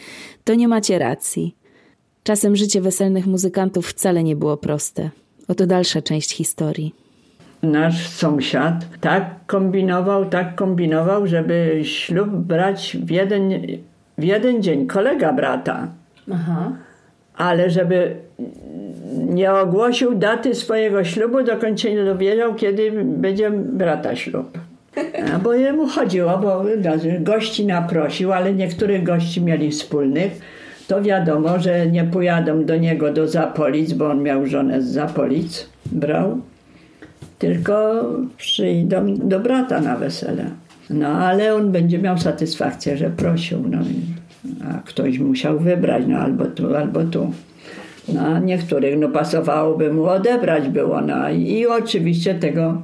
to 0.43 0.55
nie 0.55 0.67
macie 0.67 0.99
racji. 0.99 1.55
Czasem 2.23 2.55
życie 2.55 2.81
weselnych 2.81 3.27
muzykantów 3.27 3.87
wcale 3.87 4.23
nie 4.23 4.35
było 4.35 4.57
proste. 4.57 5.09
Oto 5.47 5.67
dalsza 5.67 6.01
część 6.01 6.33
historii. 6.33 6.93
Nasz 7.63 8.09
sąsiad 8.09 8.85
tak 9.01 9.45
kombinował, 9.45 10.29
tak 10.29 10.55
kombinował, 10.55 11.27
żeby 11.27 11.81
ślub 11.83 12.29
brać 12.29 12.97
w 13.03 13.09
jeden, 13.09 13.49
w 14.17 14.23
jeden 14.23 14.63
dzień. 14.63 14.87
Kolega 14.87 15.33
brata. 15.33 15.87
Aha. 16.33 16.71
Ale 17.37 17.69
żeby 17.69 18.15
nie 19.15 19.53
ogłosił 19.53 20.15
daty 20.15 20.55
swojego 20.55 21.03
ślubu, 21.03 21.43
dokąd 21.43 21.81
się 21.81 21.93
nie 21.93 22.05
dowiedział, 22.05 22.55
kiedy 22.55 22.91
będzie 23.03 23.49
brata 23.51 24.15
ślub. 24.15 24.57
Bo 25.43 25.53
jemu 25.53 25.87
chodziło, 25.87 26.37
bo 26.37 26.65
gości 27.19 27.65
naprosił, 27.65 28.33
ale 28.33 28.53
niektórych 28.53 29.03
gości 29.03 29.41
mieli 29.41 29.71
wspólnych. 29.71 30.41
To 30.87 31.01
wiadomo, 31.01 31.59
że 31.59 31.87
nie 31.87 32.03
pojadą 32.03 32.65
do 32.65 32.77
niego 32.77 33.13
do 33.13 33.27
Zapolic, 33.27 33.93
bo 33.93 34.09
on 34.09 34.23
miał 34.23 34.45
żonę 34.45 34.81
z 34.81 34.85
Zapolic, 34.85 35.69
brał. 35.91 36.41
Tylko 37.39 38.05
przyjdą 38.37 39.15
do 39.15 39.39
brata 39.39 39.81
na 39.81 39.95
wesele. 39.95 40.45
No 40.89 41.07
ale 41.07 41.55
on 41.55 41.71
będzie 41.71 41.99
miał 41.99 42.17
satysfakcję, 42.17 42.97
że 42.97 43.09
prosił. 43.09 43.63
No, 43.69 43.77
a 44.69 44.79
ktoś 44.79 45.19
musiał 45.19 45.59
wybrać, 45.59 46.03
no 46.07 46.17
albo 46.17 46.45
tu, 46.45 46.75
albo 46.75 47.03
tu. 47.03 47.31
No, 48.13 48.21
a 48.21 48.39
niektórych 48.39 48.99
no, 48.99 49.09
pasowałoby 49.09 49.93
mu 49.93 50.05
odebrać 50.05 50.69
było. 50.69 51.01
No 51.01 51.29
i 51.29 51.65
oczywiście 51.65 52.35
tego 52.35 52.81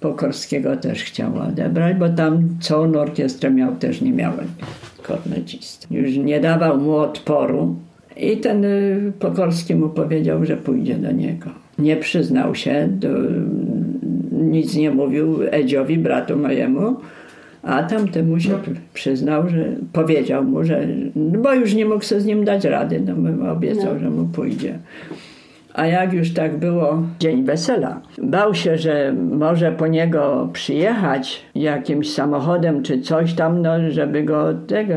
Pokorskiego 0.00 0.76
też 0.76 1.02
chciał 1.02 1.38
odebrać, 1.38 1.96
bo 1.96 2.08
tam 2.08 2.48
całą 2.60 2.92
orkiestrę 2.92 3.50
miał, 3.50 3.76
też 3.76 4.00
nie 4.00 4.12
miałem 4.12 4.46
kornecista. 5.02 5.86
Już 5.90 6.16
nie 6.16 6.40
dawał 6.40 6.78
mu 6.78 6.96
odporu 6.96 7.76
i 8.16 8.36
ten 8.36 8.64
y, 8.64 9.12
Pokorski 9.18 9.74
mu 9.74 9.88
powiedział, 9.88 10.44
że 10.44 10.56
pójdzie 10.56 10.94
do 10.94 11.12
niego. 11.12 11.50
Nie 11.78 11.96
przyznał 11.96 12.54
się, 12.54 12.88
do, 12.90 13.08
nic 14.32 14.76
nie 14.76 14.90
mówił 14.90 15.38
Edziowi, 15.50 15.98
bratu 15.98 16.36
mojemu, 16.36 16.96
a 17.62 17.82
tamtemu 17.82 18.40
się 18.40 18.58
przyznał, 18.94 19.48
że 19.48 19.64
powiedział 19.92 20.44
mu, 20.44 20.64
że 20.64 20.86
no 21.16 21.38
bo 21.38 21.54
już 21.54 21.74
nie 21.74 21.86
mógł 21.86 22.04
sobie 22.04 22.20
z 22.20 22.24
nim 22.24 22.44
dać 22.44 22.64
rady, 22.64 23.02
no 23.06 23.52
obiecał, 23.52 23.94
no. 23.94 24.00
że 24.00 24.10
mu 24.10 24.24
pójdzie. 24.24 24.78
A 25.74 25.86
jak 25.86 26.12
już 26.12 26.34
tak 26.34 26.58
było 26.58 27.02
dzień 27.20 27.44
wesela, 27.44 28.00
bał 28.22 28.54
się, 28.54 28.78
że 28.78 29.14
może 29.30 29.72
po 29.72 29.86
niego 29.86 30.48
przyjechać 30.52 31.46
jakimś 31.54 32.12
samochodem 32.12 32.82
czy 32.82 33.00
coś 33.00 33.34
tam, 33.34 33.62
no, 33.62 33.90
żeby 33.90 34.22
go 34.22 34.54
tego, 34.54 34.94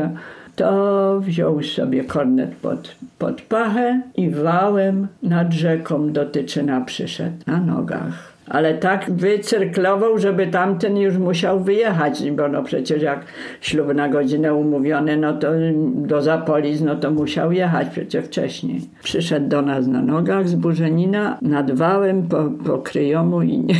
to 0.56 1.20
wziął 1.20 1.62
sobie 1.62 2.04
kornet 2.04 2.54
pod, 2.54 2.96
pod 3.18 3.42
pachę 3.42 4.00
i 4.16 4.30
wałem 4.30 5.06
nad 5.22 5.52
rzeką 5.52 6.12
do 6.12 6.26
Tyczyna 6.26 6.80
przyszedł 6.80 7.36
na 7.46 7.60
nogach 7.60 8.35
ale 8.48 8.74
tak 8.74 9.10
wycyrklował, 9.10 10.18
żeby 10.18 10.46
tamten 10.46 10.96
już 10.96 11.16
musiał 11.16 11.60
wyjechać, 11.60 12.30
bo 12.30 12.48
no 12.48 12.62
przecież 12.62 13.02
jak 13.02 13.24
ślub 13.60 13.94
na 13.94 14.08
godzinę 14.08 14.54
umówiony, 14.54 15.16
no 15.16 15.32
to 15.32 15.48
do 15.94 16.22
Zapolic, 16.22 16.80
no 16.80 16.96
to 16.96 17.10
musiał 17.10 17.52
jechać 17.52 17.88
przecież 17.88 18.24
wcześniej. 18.24 18.80
Przyszedł 19.02 19.48
do 19.48 19.62
nas 19.62 19.86
na 19.86 20.02
nogach 20.02 20.48
z 20.48 20.54
Burzenina, 20.54 21.38
nad 21.42 21.70
wałem 21.70 22.28
po, 22.28 22.44
po 22.66 22.78
kryjomu 22.78 23.42
i, 23.42 23.58
nie, 23.58 23.74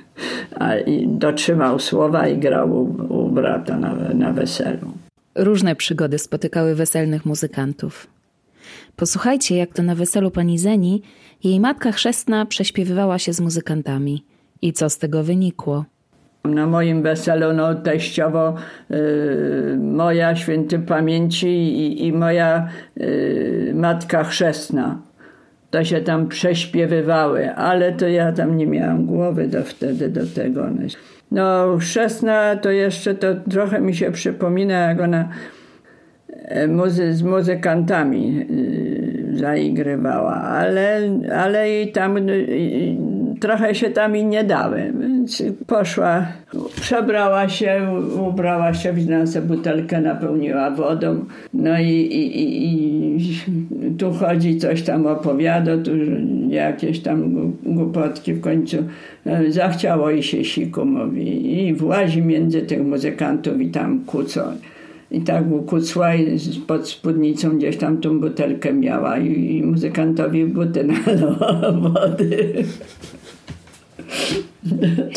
a, 0.60 0.76
i 0.76 1.08
dotrzymał 1.08 1.78
słowa 1.78 2.28
i 2.28 2.38
grał 2.38 2.72
u, 2.72 3.14
u 3.22 3.28
brata 3.28 3.78
na, 3.78 3.94
na 4.14 4.32
weselu. 4.32 4.92
Różne 5.34 5.76
przygody 5.76 6.18
spotykały 6.18 6.74
weselnych 6.74 7.26
muzykantów. 7.26 8.17
Posłuchajcie, 8.96 9.56
jak 9.56 9.74
to 9.74 9.82
na 9.82 9.94
weselu 9.94 10.30
pani 10.30 10.58
Zeni 10.58 11.02
jej 11.44 11.60
matka 11.60 11.92
chrzestna 11.92 12.46
prześpiewywała 12.46 13.18
się 13.18 13.32
z 13.32 13.40
muzykantami. 13.40 14.24
I 14.62 14.72
co 14.72 14.90
z 14.90 14.98
tego 14.98 15.24
wynikło? 15.24 15.84
Na 16.44 16.66
moim 16.66 17.02
weselu 17.02 17.52
no, 17.52 17.74
teściowo 17.74 18.54
y, 18.90 19.76
moja 19.80 20.36
święty 20.36 20.78
pamięci 20.78 21.48
i, 21.48 22.06
i 22.06 22.12
moja 22.12 22.68
y, 23.00 23.72
matka 23.74 24.24
chrzestna. 24.24 24.98
To 25.70 25.84
się 25.84 26.00
tam 26.00 26.28
prześpiewywały, 26.28 27.54
ale 27.54 27.92
to 27.92 28.08
ja 28.08 28.32
tam 28.32 28.56
nie 28.56 28.66
miałam 28.66 29.06
głowy 29.06 29.48
do 29.48 29.62
wtedy 29.62 30.08
do 30.08 30.26
tego. 30.26 30.66
No 31.30 31.76
chrzestna 31.80 32.56
to 32.56 32.70
jeszcze 32.70 33.14
to 33.14 33.26
trochę 33.50 33.80
mi 33.80 33.94
się 33.94 34.12
przypomina, 34.12 34.74
jak 34.74 35.00
ona 35.00 35.28
muzy 36.68 37.14
z 37.14 37.22
muzykantami 37.22 38.46
y, 38.50 39.38
zaigrywała, 39.38 40.34
ale, 40.34 41.00
ale 41.36 41.82
i 41.82 41.92
tam 41.92 42.16
trochę 43.40 43.74
się 43.74 43.90
tam 43.90 44.16
i 44.16 44.24
nie 44.24 44.44
dały, 44.44 44.92
więc 45.00 45.42
poszła, 45.66 46.26
przebrała 46.80 47.48
się, 47.48 48.00
ubrała 48.28 48.74
się, 48.74 48.92
wzięła 48.92 49.26
sobie 49.26 49.46
butelkę, 49.46 50.00
napełniła 50.00 50.70
wodą, 50.70 51.24
no 51.54 51.78
i, 51.78 51.90
i, 51.90 52.40
i, 52.40 52.64
i 52.66 53.94
tu 53.98 54.12
chodzi, 54.12 54.58
coś 54.58 54.82
tam 54.82 55.06
opowiada, 55.06 55.78
tu 55.78 55.90
jakieś 56.48 57.00
tam 57.00 57.52
głupotki 57.62 58.34
w 58.34 58.40
końcu 58.40 58.76
e, 59.26 59.52
zachciało 59.52 60.10
i 60.10 60.22
się 60.22 60.44
siku, 60.44 60.84
mówi, 60.84 61.58
i 61.68 61.74
włazi 61.74 62.22
między 62.22 62.62
tych 62.62 62.82
muzykantów 62.82 63.60
i 63.60 63.68
tam 63.68 64.04
kłócą. 64.04 64.40
I 65.10 65.20
tak 65.20 65.44
kucła 65.66 66.14
i 66.14 66.38
pod 66.66 66.88
spódnicą 66.88 67.58
gdzieś 67.58 67.76
tam 67.76 68.00
tą 68.00 68.20
butelkę 68.20 68.72
miała 68.72 69.18
i, 69.18 69.62
muzykantowi 69.62 70.44
buty 70.44 70.84
nalała 71.06 71.72
wody. 71.72 72.64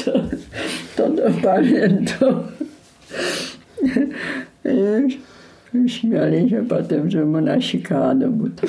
To, 0.05 0.11
to, 0.95 1.09
to 1.09 1.23
pamiętam. 1.43 2.43
I 5.73 5.89
śmiali 5.89 6.49
się 6.49 6.65
potem, 6.69 7.09
że 7.09 7.25
mu 7.25 7.41
nasikała 7.41 8.15
do 8.15 8.29
buta. 8.29 8.67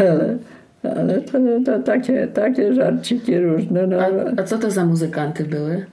Ale, 0.00 0.38
ale 0.82 1.20
to, 1.20 1.38
to 1.64 1.78
takie, 1.78 2.26
takie 2.26 2.74
żarciki 2.74 3.38
różne. 3.38 3.86
No. 3.86 3.96
A, 4.00 4.40
a 4.40 4.42
co 4.42 4.58
to 4.58 4.70
za 4.70 4.86
muzykanty 4.86 5.44
były? 5.44 5.86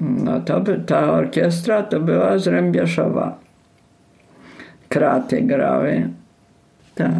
No 0.00 0.40
to 0.40 0.60
by, 0.60 0.80
ta 0.86 1.12
orkiestra 1.12 1.82
to 1.82 2.00
była 2.00 2.38
z 2.38 2.46
Rębieszowa. 2.46 3.38
Kraty 4.88 5.42
grały. 5.42 6.08
Tak. 6.94 7.10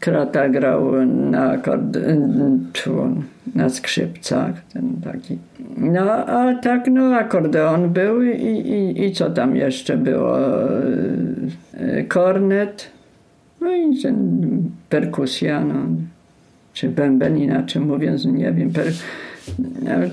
Krata 0.00 0.48
grał 0.48 1.06
na, 1.06 1.50
akord, 1.50 1.98
na 3.54 3.68
skrzypcach, 3.68 4.52
ten 4.72 5.00
taki. 5.04 5.38
No, 5.76 6.12
a 6.12 6.54
tak, 6.54 6.86
no, 6.90 7.16
akordeon 7.16 7.88
był 7.88 8.22
i, 8.22 8.46
i, 8.46 9.04
i 9.04 9.12
co 9.12 9.30
tam 9.30 9.56
jeszcze 9.56 9.96
było? 9.96 10.36
Kornet, 12.08 12.90
no 13.60 13.76
i 13.76 14.02
ten 14.02 14.42
perkusja, 14.88 15.64
no, 15.64 15.74
czy 16.72 16.88
bęben, 16.88 17.38
inaczej 17.38 17.82
mówiąc, 17.82 18.24
nie 18.24 18.52
wiem. 18.52 18.70
Per, 18.70 18.86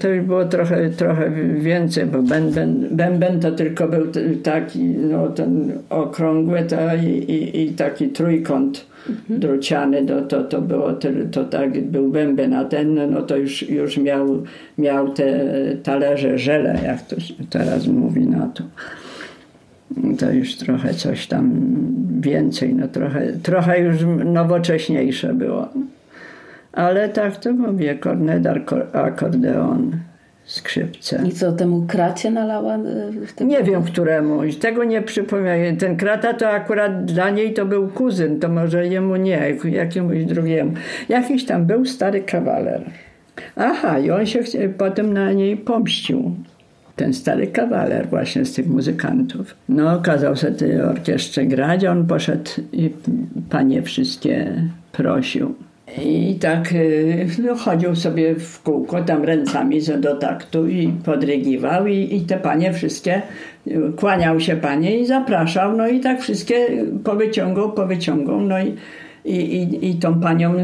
to 0.02 0.10
już 0.10 0.26
było 0.26 0.46
trochę, 0.46 0.90
trochę 0.90 1.32
więcej, 1.60 2.06
bo 2.06 2.22
bęben, 2.22 2.88
bęben 2.92 3.40
to 3.40 3.52
tylko 3.52 3.88
był 3.88 4.08
taki, 4.44 4.80
no 4.84 5.28
ten 5.28 5.72
okrągły 5.90 6.64
to 6.64 6.78
i, 6.96 7.08
i, 7.08 7.62
i 7.62 7.74
taki 7.74 8.08
trójkąt 8.10 8.86
mhm. 9.10 9.40
druciany, 9.40 10.06
to, 10.06 10.22
to, 10.22 10.44
to 10.44 10.62
było 10.62 10.94
to, 10.94 11.10
to 11.32 11.44
tak 11.44 11.82
był 11.82 12.12
bęben, 12.12 12.54
a 12.54 12.66
ten 12.66 13.12
no 13.12 13.22
to 13.22 13.38
już, 13.38 13.70
już 13.70 13.98
miał, 13.98 14.44
miał 14.78 15.14
te 15.14 15.46
talerze 15.84 16.38
żele, 16.38 16.80
jak 16.86 17.02
to 17.02 17.20
się 17.20 17.34
teraz 17.50 17.88
mówi 17.88 18.28
na 18.28 18.48
to. 18.48 18.64
To 20.20 20.32
już 20.32 20.56
trochę 20.56 20.94
coś 20.94 21.28
tam 21.28 21.52
więcej, 22.22 22.76
no 22.76 22.88
trochę, 22.88 23.34
trochę 23.44 23.80
już 23.80 23.98
nowocześniejsze 24.26 25.34
było. 25.34 25.70
Ale 26.78 27.10
tak 27.10 27.38
to 27.38 27.54
mówię, 27.54 27.96
kornet, 27.96 28.44
akordeon, 28.94 29.92
skrzypce. 30.46 31.24
I 31.28 31.32
co, 31.32 31.52
temu 31.52 31.86
kracie 31.88 32.32
nalała? 32.32 32.76
E, 33.40 33.46
nie 33.46 33.64
wiem 33.64 33.84
któremu, 33.84 34.42
tego 34.60 34.84
nie 34.84 35.02
przypominam. 35.02 35.78
Ten 35.78 35.98
krata 35.98 36.34
to 36.34 36.50
akurat 36.50 37.06
dla 37.06 37.30
niej 37.30 37.54
to 37.54 37.66
był 37.66 37.88
kuzyn, 37.88 38.40
to 38.40 38.50
może 38.50 38.88
jemu 38.88 39.16
nie, 39.16 39.56
jakiemuś 39.64 40.24
drugiemu. 40.24 40.72
Jakiś 41.10 41.46
tam 41.46 41.66
był 41.66 41.86
stary 41.86 42.22
kawaler. 42.22 42.82
Aha, 43.56 44.00
i 44.00 44.12
on 44.12 44.26
się 44.26 44.40
potem 44.78 45.14
na 45.14 45.32
niej 45.32 45.58
pomścił. 45.58 46.32
Ten 46.96 47.14
stary 47.14 47.48
kawaler 47.48 48.08
właśnie 48.08 48.46
z 48.46 48.54
tych 48.54 48.68
muzykantów. 48.68 49.56
No, 49.70 50.02
kazał 50.02 50.36
sobie 50.36 50.54
tej 50.54 50.82
orkiestrze 50.82 51.46
grać, 51.46 51.84
a 51.84 51.92
on 51.92 52.08
poszedł 52.08 52.52
i 52.72 52.90
panie 53.50 53.82
wszystkie 53.82 54.64
prosił 54.92 55.56
i 55.96 56.36
tak 56.40 56.72
y, 56.72 57.28
no, 57.44 57.56
chodził 57.56 57.96
sobie 57.96 58.36
w 58.36 58.62
kółko 58.62 59.04
tam 59.04 59.24
ręcami 59.24 59.82
do 60.00 60.16
taktu 60.16 60.68
i 60.68 60.94
podrygiwał 61.06 61.88
i, 61.88 62.16
i 62.16 62.22
te 62.22 62.38
panie 62.38 62.74
wszystkie, 62.74 63.22
kłaniał 63.96 64.40
się 64.40 64.56
panie 64.56 65.00
i 65.00 65.06
zapraszał, 65.06 65.78
no 65.78 65.88
i 65.88 66.00
tak 66.00 66.22
wszystkie 66.22 66.68
powyciągał, 67.04 67.72
powyciągał, 67.72 68.42
no 68.42 68.56
i, 68.60 68.74
i, 69.26 69.36
i, 69.36 69.90
i 69.90 69.96
tą 69.96 70.20
panią 70.20 70.56
y, 70.56 70.64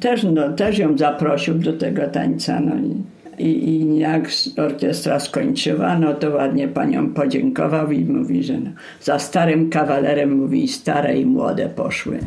też, 0.00 0.22
no, 0.22 0.52
też 0.52 0.78
ją 0.78 0.98
zaprosił 0.98 1.54
do 1.54 1.72
tego 1.72 2.06
tańca, 2.06 2.60
no 2.60 2.72
i, 3.38 3.44
i, 3.44 3.80
i 3.80 3.98
jak 3.98 4.28
orkiestra 4.56 5.20
skończyła, 5.20 5.98
no 5.98 6.14
to 6.14 6.30
ładnie 6.30 6.68
panią 6.68 7.10
podziękował 7.10 7.92
i 7.92 8.04
mówi, 8.04 8.42
że 8.42 8.58
no, 8.58 8.70
za 9.02 9.18
starym 9.18 9.70
kawalerem, 9.70 10.32
mówi, 10.32 10.68
stare 10.68 11.18
i 11.18 11.26
młode 11.26 11.68
poszły. 11.68 12.18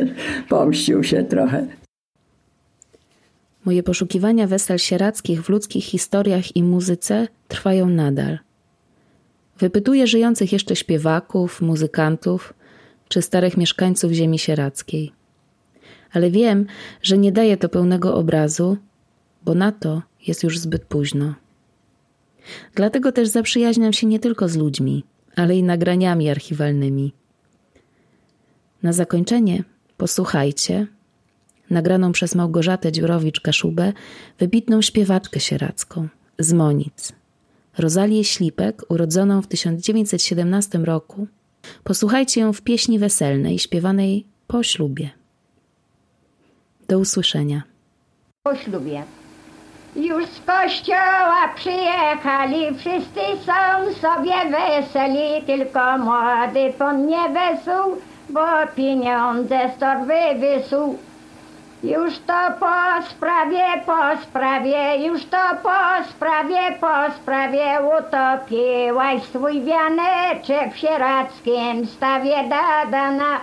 Pomścił 0.48 1.04
się 1.04 1.24
trochę. 1.24 1.66
Moje 3.64 3.82
poszukiwania 3.82 4.46
wesel 4.46 4.78
sierackich 4.78 5.42
w 5.42 5.48
ludzkich 5.48 5.84
historiach 5.84 6.56
i 6.56 6.62
muzyce 6.62 7.28
trwają 7.48 7.88
nadal. 7.88 8.38
Wypytuję 9.58 10.06
żyjących 10.06 10.52
jeszcze 10.52 10.76
śpiewaków, 10.76 11.60
muzykantów 11.60 12.54
czy 13.08 13.22
starych 13.22 13.56
mieszkańców 13.56 14.12
ziemi 14.12 14.38
sierackiej. 14.38 15.12
Ale 16.12 16.30
wiem, 16.30 16.66
że 17.02 17.18
nie 17.18 17.32
daje 17.32 17.56
to 17.56 17.68
pełnego 17.68 18.14
obrazu, 18.14 18.76
bo 19.44 19.54
na 19.54 19.72
to 19.72 20.02
jest 20.26 20.42
już 20.42 20.58
zbyt 20.58 20.84
późno. 20.84 21.34
Dlatego 22.74 23.12
też 23.12 23.28
zaprzyjaźniam 23.28 23.92
się 23.92 24.06
nie 24.06 24.18
tylko 24.18 24.48
z 24.48 24.56
ludźmi, 24.56 25.04
ale 25.36 25.56
i 25.56 25.62
nagraniami 25.62 26.30
archiwalnymi. 26.30 27.12
Na 28.82 28.92
zakończenie 28.92 29.64
posłuchajcie 30.02 30.86
nagraną 31.70 32.12
przez 32.12 32.34
Małgorzatę 32.34 32.92
Dziurowicz-Kaszubę 32.92 33.92
wybitną 34.38 34.82
śpiewaczkę 34.82 35.40
sieracką 35.40 36.08
z 36.38 36.52
Monic, 36.52 37.12
Rozalię 37.78 38.24
Ślipek, 38.24 38.82
urodzoną 38.88 39.42
w 39.42 39.46
1917 39.46 40.78
roku. 40.78 41.26
Posłuchajcie 41.84 42.40
ją 42.40 42.52
w 42.52 42.62
pieśni 42.62 42.98
weselnej 42.98 43.58
śpiewanej 43.58 44.26
po 44.46 44.62
ślubie. 44.62 45.10
Do 46.88 46.98
usłyszenia. 46.98 47.62
Po 48.42 48.56
ślubie. 48.56 49.04
Już 49.96 50.26
z 50.26 50.40
kościoła 50.40 51.48
przyjechali, 51.56 52.78
wszyscy 52.78 53.20
są 53.46 53.94
sobie 53.94 54.34
weseli, 54.50 55.46
tylko 55.46 55.98
młody 55.98 56.72
pan 56.78 57.06
nie 57.06 57.28
wesół, 57.28 57.96
bo 58.32 58.46
pieniądze 58.76 59.70
z 59.76 59.78
torby 59.78 60.34
wysuł. 60.38 60.98
Już 61.82 62.18
to 62.18 62.32
po 62.60 63.02
sprawie, 63.10 63.64
po 63.86 64.22
sprawie, 64.22 65.06
już 65.06 65.24
to 65.24 65.38
po 65.62 66.04
sprawie, 66.10 66.58
po 66.80 67.14
sprawie 67.16 67.78
utopiłaś 67.98 69.22
swój 69.22 69.60
wianeczek 69.60 70.74
w 70.74 70.76
sierackim 70.76 71.86
stawie 71.86 72.36
dadana. 72.48 73.40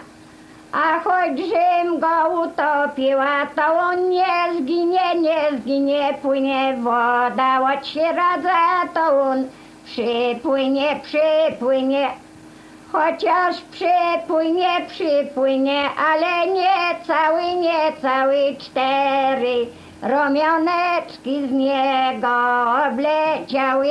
A 0.72 1.00
choć 1.00 1.40
Rzym 1.40 2.00
go 2.00 2.42
utopiła, 2.42 3.46
to 3.56 3.74
on 3.74 4.10
nie 4.10 4.54
zginie, 4.58 5.16
nie 5.22 5.58
zginie, 5.58 6.14
płynie 6.22 6.78
woda 6.78 7.74
od 7.74 7.88
Sieradza, 7.88 8.88
to 8.94 9.22
on 9.22 9.48
przypłynie, 9.86 11.00
przypłynie. 11.04 12.10
Chociaż 12.92 13.62
przypłynie, 13.62 14.70
przypłynie, 14.88 15.90
ale 15.98 16.48
nie 16.54 17.06
cały, 17.08 17.56
nie 17.56 17.94
cały 18.02 18.56
cztery. 18.60 19.68
Romioneczki 20.02 21.48
z 21.48 21.52
niego 21.52 22.30
obleciały. 22.88 23.88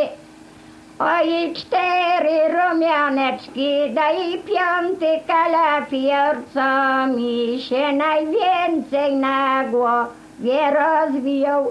Oj, 0.98 1.52
cztery 1.54 2.38
rumianeczki, 2.48 3.94
daj 3.94 4.42
piąty 4.42 5.20
kalafior, 5.26 6.36
co 6.54 7.06
mi 7.16 7.62
się 7.62 7.92
najwięcej 7.92 9.16
na 9.16 9.64
głowie 9.64 10.60
rozwijał. 10.70 11.70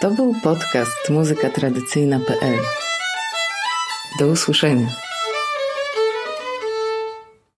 To 0.00 0.10
był 0.10 0.34
podcast 0.42 1.10
muzykatradycyjna.pl. 1.10 2.58
Do 4.18 4.26
usłyszenia. 4.26 4.86